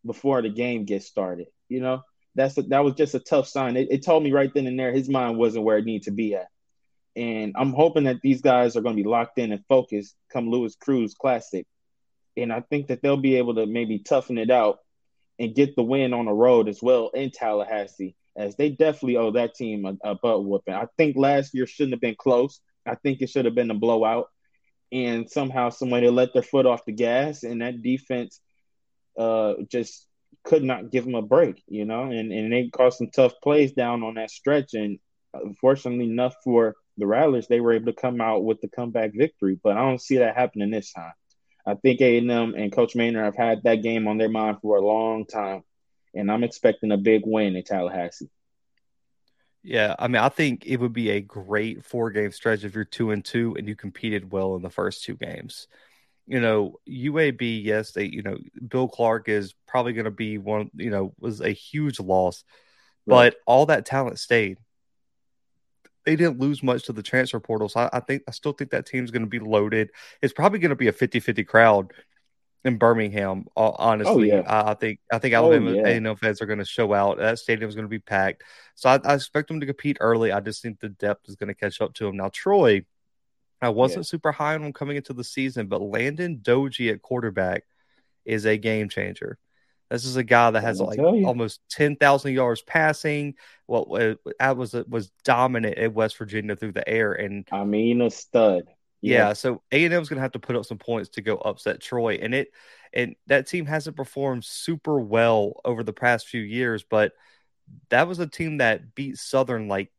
[0.07, 1.49] before the game gets started.
[1.68, 2.01] You know,
[2.35, 3.77] that's a, that was just a tough sign.
[3.77, 6.12] It, it told me right then and there his mind wasn't where it needed to
[6.12, 6.49] be at.
[7.14, 10.49] And I'm hoping that these guys are going to be locked in and focused come
[10.49, 11.66] Louis Crews Classic.
[12.39, 14.79] And I think that they'll be able to maybe toughen it out
[15.39, 19.33] and get the win on the road as well in Tallahassee as they definitely owe
[19.33, 20.72] that team a, a butt whooping.
[20.72, 22.61] I think last year shouldn't have been close.
[22.87, 24.31] I think it should have been a blowout.
[24.93, 28.41] And somehow somebody let their foot off the gas, and that defense
[29.18, 30.07] uh, just
[30.45, 33.72] could not give them a break, you know, and, and they caused some tough plays
[33.72, 34.74] down on that stretch.
[34.74, 34.99] And
[35.34, 39.59] unfortunately enough for the Rattlers, they were able to come out with the comeback victory.
[39.62, 41.12] But I don't see that happening this time.
[41.66, 44.87] I think A&M and Coach Maynor have had that game on their mind for a
[44.87, 45.62] long time,
[46.14, 48.30] and I'm expecting a big win in Tallahassee.
[49.67, 52.85] Yeah, I mean, I think it would be a great four game stretch if you're
[52.85, 55.67] two and two and you competed well in the first two games.
[56.29, 58.39] You know, UAB, yes, they, you know,
[58.69, 62.45] Bill Clark is probably going to be one, you know, was a huge loss,
[63.07, 63.33] right.
[63.33, 64.59] but all that talent stayed.
[66.05, 67.69] They didn't lose much to the transfer portal.
[67.69, 69.91] So I, I think, I still think that team's going to be loaded.
[70.23, 71.93] It's probably going to be a 50 50 crowd
[72.67, 73.47] in Birmingham.
[73.57, 74.43] Honestly, oh, yeah.
[74.47, 75.87] I, I, think I think oh, Alabama oh, yeah.
[75.87, 77.19] A&M fans are going to show out.
[77.19, 78.43] That stadium is going to be packed,
[78.75, 80.33] so I, I, expect them to compete early.
[80.33, 82.17] I just think the depth is going to catch up to them.
[82.17, 82.85] Now, Troy,
[83.62, 84.11] I wasn't yeah.
[84.11, 87.64] super high on them coming into the season, but Landon Doege at quarterback
[88.25, 89.39] is a game changer.
[89.91, 93.35] This is a guy that has like almost ten thousand yards passing.
[93.67, 94.17] What well,
[94.57, 98.64] was was dominant at West Virginia through the air, and I mean a stud.
[99.03, 101.81] Yeah, so A and M's gonna have to put up some points to go upset
[101.81, 102.49] Troy, and it
[102.93, 107.13] and that team hasn't performed super well over the past few years, but
[107.91, 109.93] that was a team that beat Southern like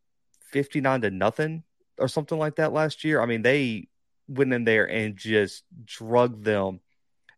[0.51, 1.63] fifty nine to nothing
[1.99, 3.21] or something like that last year.
[3.21, 3.87] I mean, they
[4.27, 6.79] went in there and just drugged them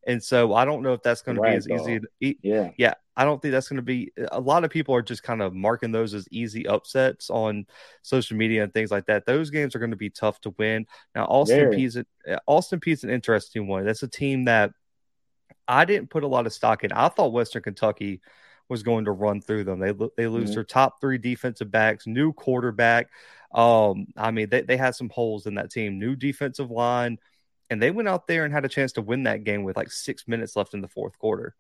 [0.08, 2.00] and so I don't know if that's going to be as easy.
[2.00, 4.12] To, yeah, yeah, I don't think that's going to be.
[4.32, 7.66] A lot of people are just kind of marking those as easy upsets on
[8.02, 9.26] social media and things like that.
[9.26, 10.86] Those games are going to be tough to win.
[11.16, 11.98] Now Austin Peay's
[12.48, 13.86] Austin Peay's an interesting one.
[13.86, 14.72] That's a team that
[15.68, 16.92] I didn't put a lot of stock in.
[16.92, 18.22] I thought Western Kentucky
[18.70, 19.80] was going to run through them.
[19.80, 20.54] They they lose mm-hmm.
[20.54, 23.10] their top three defensive backs, new quarterback.
[23.54, 26.00] Um, I mean, they, they had some holes in that team.
[26.00, 27.18] New defensive line
[27.70, 29.92] and they went out there and had a chance to win that game with like
[29.92, 31.56] six minutes left in the fourth quarter.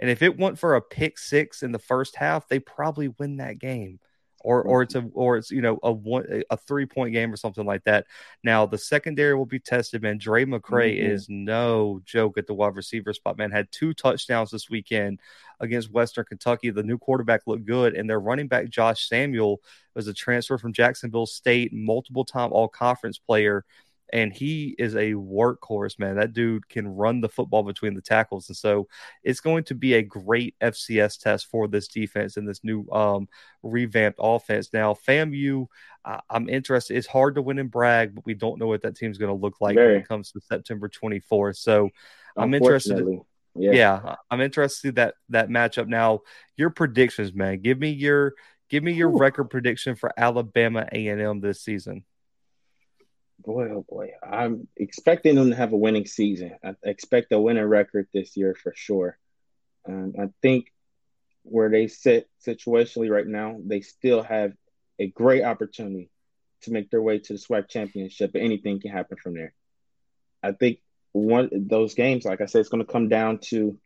[0.00, 3.38] And if it went for a pick six in the first half, they probably win
[3.38, 3.98] that game.
[4.42, 7.36] Or, or it's a or it's you know a one a three point game or
[7.36, 8.06] something like that.
[8.44, 10.16] Now the secondary will be tested, man.
[10.16, 11.10] Dre McCray mm-hmm.
[11.10, 13.50] is no joke at the wide receiver spot, man.
[13.50, 15.18] Had two touchdowns this weekend
[15.58, 16.70] against Western Kentucky.
[16.70, 19.60] The new quarterback looked good, and their running back Josh Samuel
[19.96, 23.64] was a transfer from Jacksonville State, multiple time all conference player
[24.12, 26.16] and he is a workhorse, man.
[26.16, 28.88] That dude can run the football between the tackles, and so
[29.22, 33.28] it's going to be a great FCS test for this defense and this new um,
[33.62, 34.70] revamped offense.
[34.72, 35.66] Now, FAMU,
[36.04, 36.96] uh, I'm interested.
[36.96, 39.40] It's hard to win in Bragg, but we don't know what that team's going to
[39.40, 39.94] look like Very.
[39.94, 41.56] when it comes to September 24th.
[41.56, 41.90] So
[42.36, 43.04] I'm interested.
[43.54, 43.72] yeah.
[43.72, 45.86] yeah, I'm interested that that matchup.
[45.86, 46.20] Now,
[46.56, 47.60] your predictions, man.
[47.60, 48.34] Give me your
[48.70, 49.18] give me your Ooh.
[49.18, 52.04] record prediction for Alabama A&M this season
[53.38, 56.56] boy, oh boy, I'm expecting them to have a winning season.
[56.64, 59.18] I expect a winning record this year for sure.
[59.88, 60.72] Um, I think
[61.42, 64.52] where they sit situationally right now, they still have
[64.98, 66.10] a great opportunity
[66.62, 69.54] to make their way to the SWAC championship, but anything can happen from there.
[70.42, 70.78] I think
[71.12, 73.78] one those games, like I said, it's going to come down to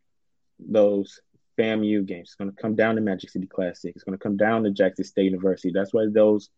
[0.58, 1.20] those
[1.58, 2.28] FAMU games.
[2.28, 3.92] It's going to come down to Magic City Classic.
[3.94, 5.70] It's going to come down to Jackson State University.
[5.72, 6.48] That's why those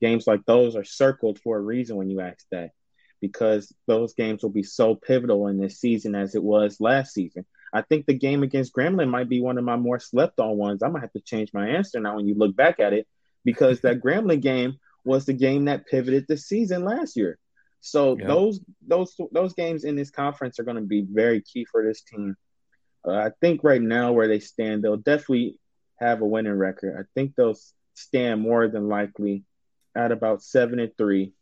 [0.00, 2.70] games like those are circled for a reason when you ask that,
[3.20, 7.44] because those games will be so pivotal in this season as it was last season.
[7.72, 10.82] I think the game against Grambling might be one of my more slept on ones.
[10.82, 13.06] I might have to change my answer now when you look back at it,
[13.44, 17.38] because that Grambling game was the game that pivoted the season last year.
[17.80, 18.28] So yep.
[18.28, 22.02] those those those games in this conference are going to be very key for this
[22.02, 22.36] team.
[23.06, 25.58] Uh, I think right now where they stand, they'll definitely
[25.98, 26.96] have a winning record.
[26.98, 27.56] I think they'll
[27.94, 29.44] stand more than likely
[29.94, 31.32] at about seven and three,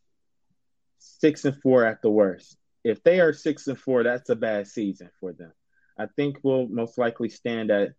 [0.99, 2.57] six and four at the worst.
[2.85, 5.53] If they are six and four, that's a bad season for them.
[5.99, 7.91] I think we'll most likely stand at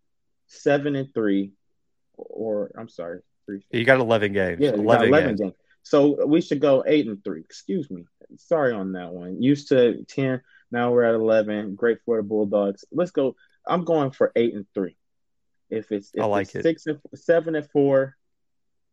[0.46, 1.52] seven and three,
[2.16, 3.62] or I'm sorry, three.
[3.70, 4.58] You got eleven games.
[4.60, 5.40] Yeah, 11, 11 games.
[5.40, 5.54] games.
[5.82, 7.40] So we should go eight and three.
[7.40, 8.04] Excuse me.
[8.36, 9.42] Sorry on that one.
[9.42, 10.40] Used to ten.
[10.70, 11.74] Now we're at eleven.
[11.74, 12.84] Great for the Bulldogs.
[12.92, 13.36] Let's go.
[13.66, 14.96] I'm going for eight and three.
[15.68, 16.62] If it's, if I like it's it.
[16.62, 18.16] Six and seven and four,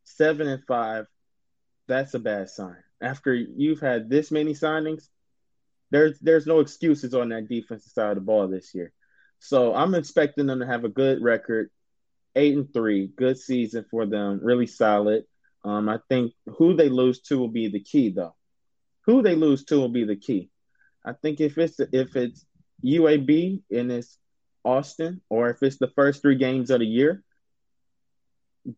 [0.04, 1.08] seven and five,
[1.88, 2.78] that's a bad sign.
[3.02, 5.08] After you've had this many signings,
[5.92, 8.92] there's there's no excuses on that defensive side of the ball this year.
[9.40, 11.70] So I'm expecting them to have a good record,
[12.36, 15.26] eight and three, good season for them, really solid.
[15.64, 18.36] Um, I think who they lose to will be the key, though.
[19.06, 20.50] Who they lose to will be the key.
[21.06, 22.46] I think if it's if it's
[22.84, 24.18] UAB and it's
[24.64, 27.24] Austin, or if it's the first three games of the year,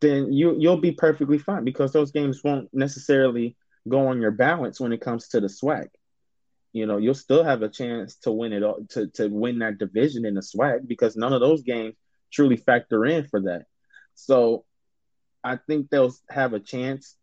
[0.02, 4.80] then you you'll be perfectly fine because those games won't necessarily go on your balance
[4.80, 5.88] when it comes to the SWAC.
[6.72, 9.80] You know, you'll still have a chance to win it all to, to win that
[9.80, 11.96] division in the SWAC because none of those games
[12.32, 13.66] truly factor in for that.
[14.14, 14.66] So
[15.44, 17.16] I think they'll have a chance.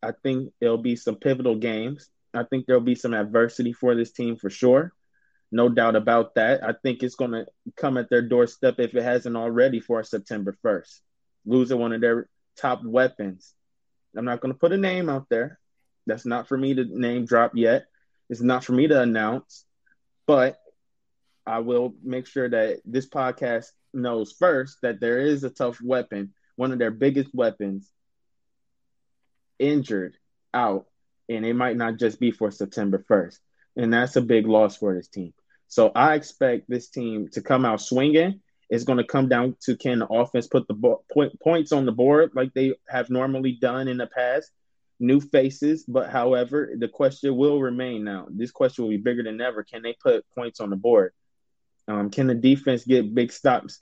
[0.00, 2.08] I think there'll be some pivotal games.
[2.32, 4.92] I think there'll be some adversity for this team for sure.
[5.50, 6.62] No doubt about that.
[6.62, 7.46] I think it's going to
[7.76, 11.00] come at their doorstep if it hasn't already for September 1st.
[11.48, 12.28] Losing one of their
[12.58, 13.54] top weapons.
[14.16, 15.58] I'm not going to put a name out there.
[16.06, 17.86] That's not for me to name drop yet.
[18.28, 19.64] It's not for me to announce,
[20.26, 20.60] but
[21.46, 26.34] I will make sure that this podcast knows first that there is a tough weapon,
[26.56, 27.90] one of their biggest weapons,
[29.58, 30.16] injured
[30.52, 30.86] out,
[31.30, 33.38] and it might not just be for September 1st.
[33.76, 35.32] And that's a big loss for this team.
[35.68, 38.40] So I expect this team to come out swinging.
[38.70, 41.86] It's going to come down to can the offense put the bo- point, points on
[41.86, 44.50] the board like they have normally done in the past.
[45.00, 48.26] New faces, but however, the question will remain now.
[48.30, 49.62] This question will be bigger than ever.
[49.62, 51.12] Can they put points on the board?
[51.86, 53.80] Um, can the defense get big stops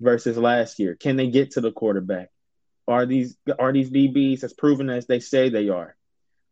[0.00, 0.96] versus last year?
[0.96, 2.30] Can they get to the quarterback?
[2.88, 5.96] Are these are these DBs as proven as they say they are?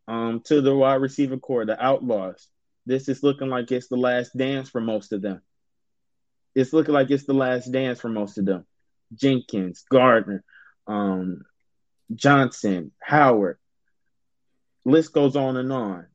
[0.09, 2.49] Um, to the wide receiver core, the Outlaws.
[2.87, 5.43] This is looking like it's the last dance for most of them.
[6.55, 8.65] It's looking like it's the last dance for most of them.
[9.15, 10.45] Jenkins, Gardner,
[10.87, 11.43] um,
[12.15, 13.59] Johnson, Howard.
[14.85, 16.07] List goes on and on.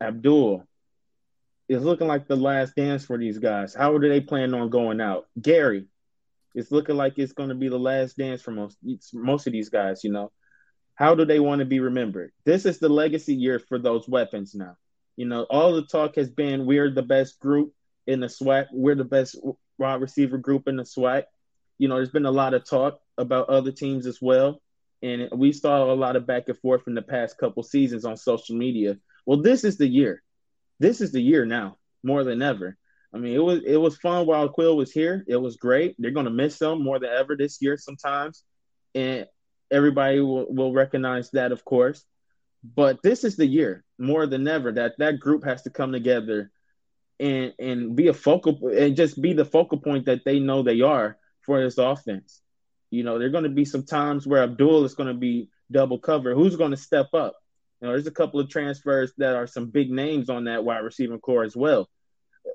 [0.00, 0.66] Abdul,
[1.68, 3.74] it's looking like the last dance for these guys.
[3.74, 5.26] How are they planning on going out?
[5.40, 5.86] Gary,
[6.54, 8.76] it's looking like it's going to be the last dance for most
[9.14, 10.04] most of these guys.
[10.04, 10.32] You know,
[10.94, 12.32] how do they want to be remembered?
[12.44, 14.76] This is the legacy year for those weapons now.
[15.16, 17.72] You know, all the talk has been we're the best group
[18.06, 18.66] in the SWAC.
[18.72, 19.36] We're the best
[19.78, 21.24] wide receiver group in the SWAC.
[21.78, 24.60] You know, there's been a lot of talk about other teams as well.
[25.02, 28.16] And we saw a lot of back and forth in the past couple seasons on
[28.16, 28.98] social media.
[29.26, 30.22] Well, this is the year
[30.82, 32.76] this is the year now more than ever.
[33.14, 35.24] I mean, it was it was fun while Quill was here.
[35.28, 35.94] It was great.
[35.98, 38.42] They're gonna miss him more than ever this year sometimes,
[38.94, 39.26] and
[39.70, 42.04] everybody will, will recognize that, of course.
[42.64, 46.50] But this is the year more than ever that that group has to come together
[47.22, 50.80] and and be a focal and just be the focal point that they know they
[50.80, 51.16] are
[51.46, 52.42] for this offense.
[52.90, 55.48] You know, there are going to be some times where Abdul is going to be
[55.70, 56.34] double cover.
[56.34, 57.36] Who's going to step up?
[57.80, 60.80] You know, there's a couple of transfers that are some big names on that wide
[60.80, 61.88] receiving core as well.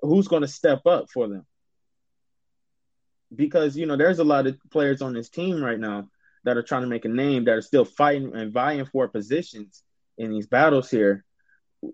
[0.01, 1.45] Who's going to step up for them?
[3.34, 6.09] Because you know, there's a lot of players on this team right now
[6.43, 9.82] that are trying to make a name that are still fighting and vying for positions
[10.18, 11.26] in these battles here.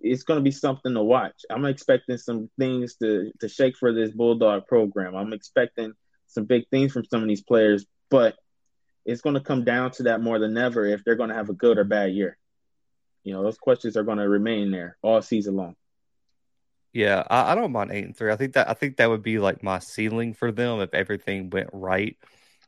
[0.02, 1.42] It's going to be something to watch.
[1.50, 5.16] I'm expecting some things to to shake for this Bulldog program.
[5.16, 5.94] I'm expecting
[6.28, 8.36] some big things from some of these players, but
[9.06, 11.50] it's going to come down to that more than ever if they're going to have
[11.50, 12.38] a good or bad year.
[13.24, 15.76] You know, those questions are going to remain there all season long.
[16.94, 18.32] Yeah, I, I, don't mind eight and three.
[18.32, 21.50] I think that I think that would be like my ceiling for them if everything
[21.50, 22.18] went right.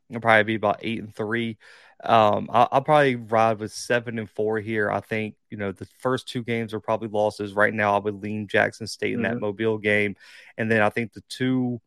[0.09, 1.57] It'll probably be about eight and three.
[2.03, 4.91] Um, I'll, I'll, probably ride with seven and four here.
[4.91, 7.53] I think you know the first two games are probably losses.
[7.53, 9.33] Right now, I would lean Jackson State in mm-hmm.
[9.33, 10.15] that Mobile game,
[10.57, 11.81] and then I think the two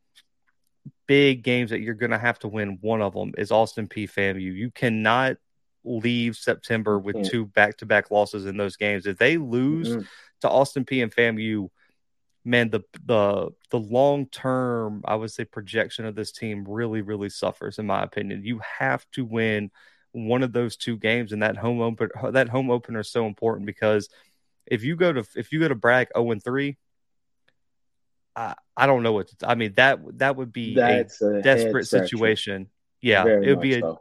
[1.06, 2.78] big games that you're going to have to win.
[2.80, 4.10] One of them is Austin Peay.
[4.10, 4.40] FAMU.
[4.40, 5.36] You cannot
[5.84, 9.06] leave September with two back to back losses in those games.
[9.06, 10.02] If they lose mm-hmm.
[10.40, 11.02] to Austin Peay.
[11.02, 11.68] and FAMU,
[12.48, 17.28] man, the the the long term, I would say, projection of this team really, really
[17.28, 18.42] suffers, in my opinion.
[18.44, 19.70] You have to win
[20.12, 23.66] one of those two games, and that home open that home opener is so important
[23.66, 24.08] because
[24.66, 26.76] if you go to if you go to Bragg 0 and 3,
[28.34, 31.42] I, I don't know what to, I mean that that would be That's a, a
[31.42, 32.68] desperate situation.
[33.00, 34.00] Yeah, Very it would be a so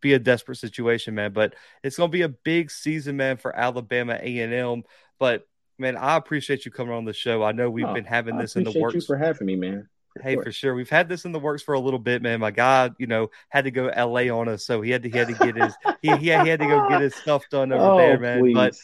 [0.00, 1.32] be a desperate situation, man.
[1.32, 4.82] But it's gonna be a big season, man, for Alabama A and M.
[5.18, 5.46] But
[5.78, 7.42] man, I appreciate you coming on the show.
[7.42, 8.94] I know we've oh, been having this in the works.
[8.94, 9.88] You for having me, man.
[10.14, 10.42] For hey, sure.
[10.42, 10.74] for sure.
[10.74, 12.40] We've had this in the works for a little bit, man.
[12.40, 15.16] My guy, you know, had to go LA on us, so he had to he
[15.16, 17.72] had to get his he, he, had, he had to go get his stuff done
[17.72, 18.40] over oh, there, man.
[18.40, 18.54] Please.
[18.54, 18.74] But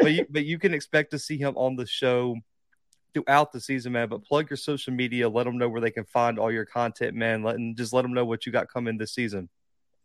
[0.00, 2.36] but you, but you can expect to see him on the show
[3.12, 4.08] throughout the season, man.
[4.08, 7.16] But plug your social media, let them know where they can find all your content,
[7.16, 7.42] man.
[7.42, 9.48] Let and just let them know what you got coming this season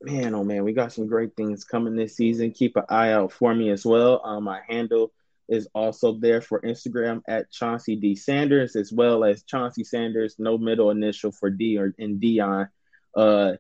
[0.03, 2.51] man, oh man, we got some great things coming this season.
[2.51, 4.21] Keep an eye out for me as well.
[4.23, 5.11] Um, my handle
[5.49, 10.57] is also there for Instagram at Chauncy D Sanders, as well as Chauncy Sanders, no
[10.57, 12.69] middle initial for D or in Dion,
[13.15, 13.53] uh,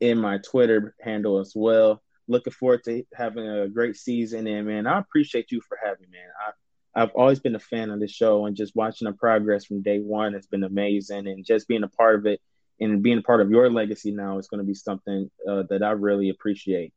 [0.00, 2.02] in my Twitter handle as well.
[2.28, 6.18] Looking forward to having a great season, and man, I appreciate you for having me,
[6.18, 6.28] man.
[6.46, 6.52] I
[6.92, 9.98] I've always been a fan of the show, and just watching the progress from day
[9.98, 12.40] one has been amazing, and just being a part of it
[12.80, 15.90] and being part of your legacy now is going to be something uh, that I
[15.90, 16.92] really appreciate.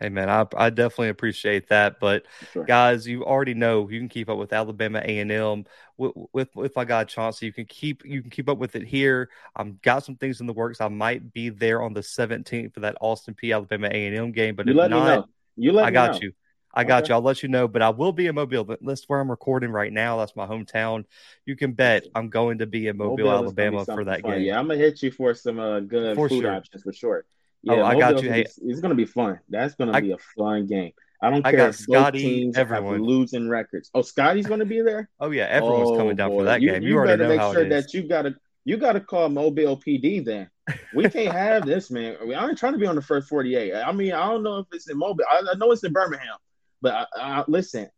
[0.00, 2.00] Hey man, I, I definitely appreciate that.
[2.00, 2.64] But sure.
[2.64, 5.64] guys, you already know you can keep up with Alabama A and M
[5.96, 7.46] with, with with my guy Chauncy.
[7.46, 9.30] You can keep you can keep up with it here.
[9.54, 10.80] I've got some things in the works.
[10.80, 14.32] I might be there on the 17th for that Austin Peay Alabama A and M
[14.32, 14.56] game.
[14.56, 15.26] But you if let not, me know.
[15.56, 16.18] You let I got know.
[16.22, 16.32] you.
[16.76, 17.10] I got okay.
[17.10, 17.14] you.
[17.14, 18.64] I'll let you know, but I will be in Mobile.
[18.64, 20.18] But That's where I'm recording right now.
[20.18, 21.04] That's my hometown.
[21.46, 24.32] You can bet I'm going to be in Mobile, Mobile Alabama for that fun.
[24.32, 24.42] game.
[24.42, 26.52] Yeah, I'm gonna hit you for some uh, good for food sure.
[26.52, 27.24] options for sure.
[27.68, 28.30] Oh, yeah, oh, I got you.
[28.30, 29.40] Hey, it's, it's gonna be fun.
[29.48, 30.92] That's gonna I, be a fun game.
[31.22, 32.94] I don't I care if Scotty, both teams everyone.
[32.94, 33.90] have losing records.
[33.94, 35.08] Oh, Scotty's gonna be there.
[35.20, 36.40] Oh yeah, everyone's oh, coming down boy.
[36.40, 36.82] for that you, game.
[36.82, 38.34] You, you already better know make sure that you gotta
[38.64, 40.24] you gotta call Mobile PD.
[40.24, 40.50] Then
[40.92, 42.16] we can't have this, man.
[42.34, 43.74] I, ain't trying to be on the first forty eight.
[43.74, 45.24] I mean, I don't know if it's in Mobile.
[45.30, 46.36] I, I know it's in Birmingham,
[46.82, 47.88] but I, I, listen.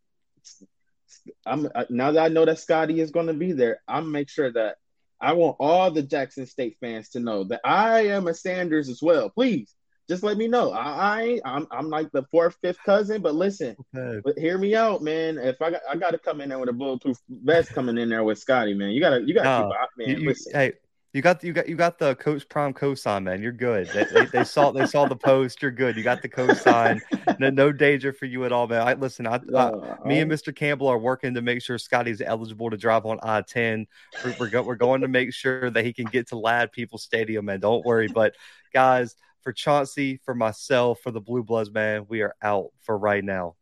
[1.45, 3.81] I'm now that I know that Scotty is going to be there.
[3.87, 4.77] I'm make sure that
[5.19, 9.01] I want all the Jackson State fans to know that I am a Sanders as
[9.01, 9.29] well.
[9.29, 9.73] Please,
[10.09, 10.71] just let me know.
[10.71, 14.21] I, I I'm I'm like the fourth, fifth cousin, but listen, okay.
[14.23, 15.37] but hear me out, man.
[15.37, 18.09] If I got I got to come in there with a bulletproof vest coming in
[18.09, 18.91] there with Scotty, man.
[18.91, 20.21] You gotta you gotta no, keep up, man.
[20.21, 20.53] You, listen.
[20.53, 20.73] Hey,
[21.17, 23.41] you got you got you got the coach prime cosign, man.
[23.41, 23.87] You're good.
[23.87, 25.63] They, they, they, saw they saw the post.
[25.63, 25.97] You're good.
[25.97, 27.01] You got the cosign.
[27.39, 28.87] No, no danger for you at all, man.
[28.87, 29.25] I listen.
[29.25, 30.55] I, uh, me and Mr.
[30.55, 33.87] Campbell are working to make sure Scotty's eligible to drive on I-10.
[34.23, 37.45] We're we're, go, we're going to make sure that he can get to Ladd-Peebles Stadium,
[37.45, 37.59] man.
[37.61, 38.07] Don't worry.
[38.07, 38.35] But
[38.71, 43.23] guys, for Chauncy, for myself, for the Blue Bloods, man, we are out for right
[43.23, 43.55] now.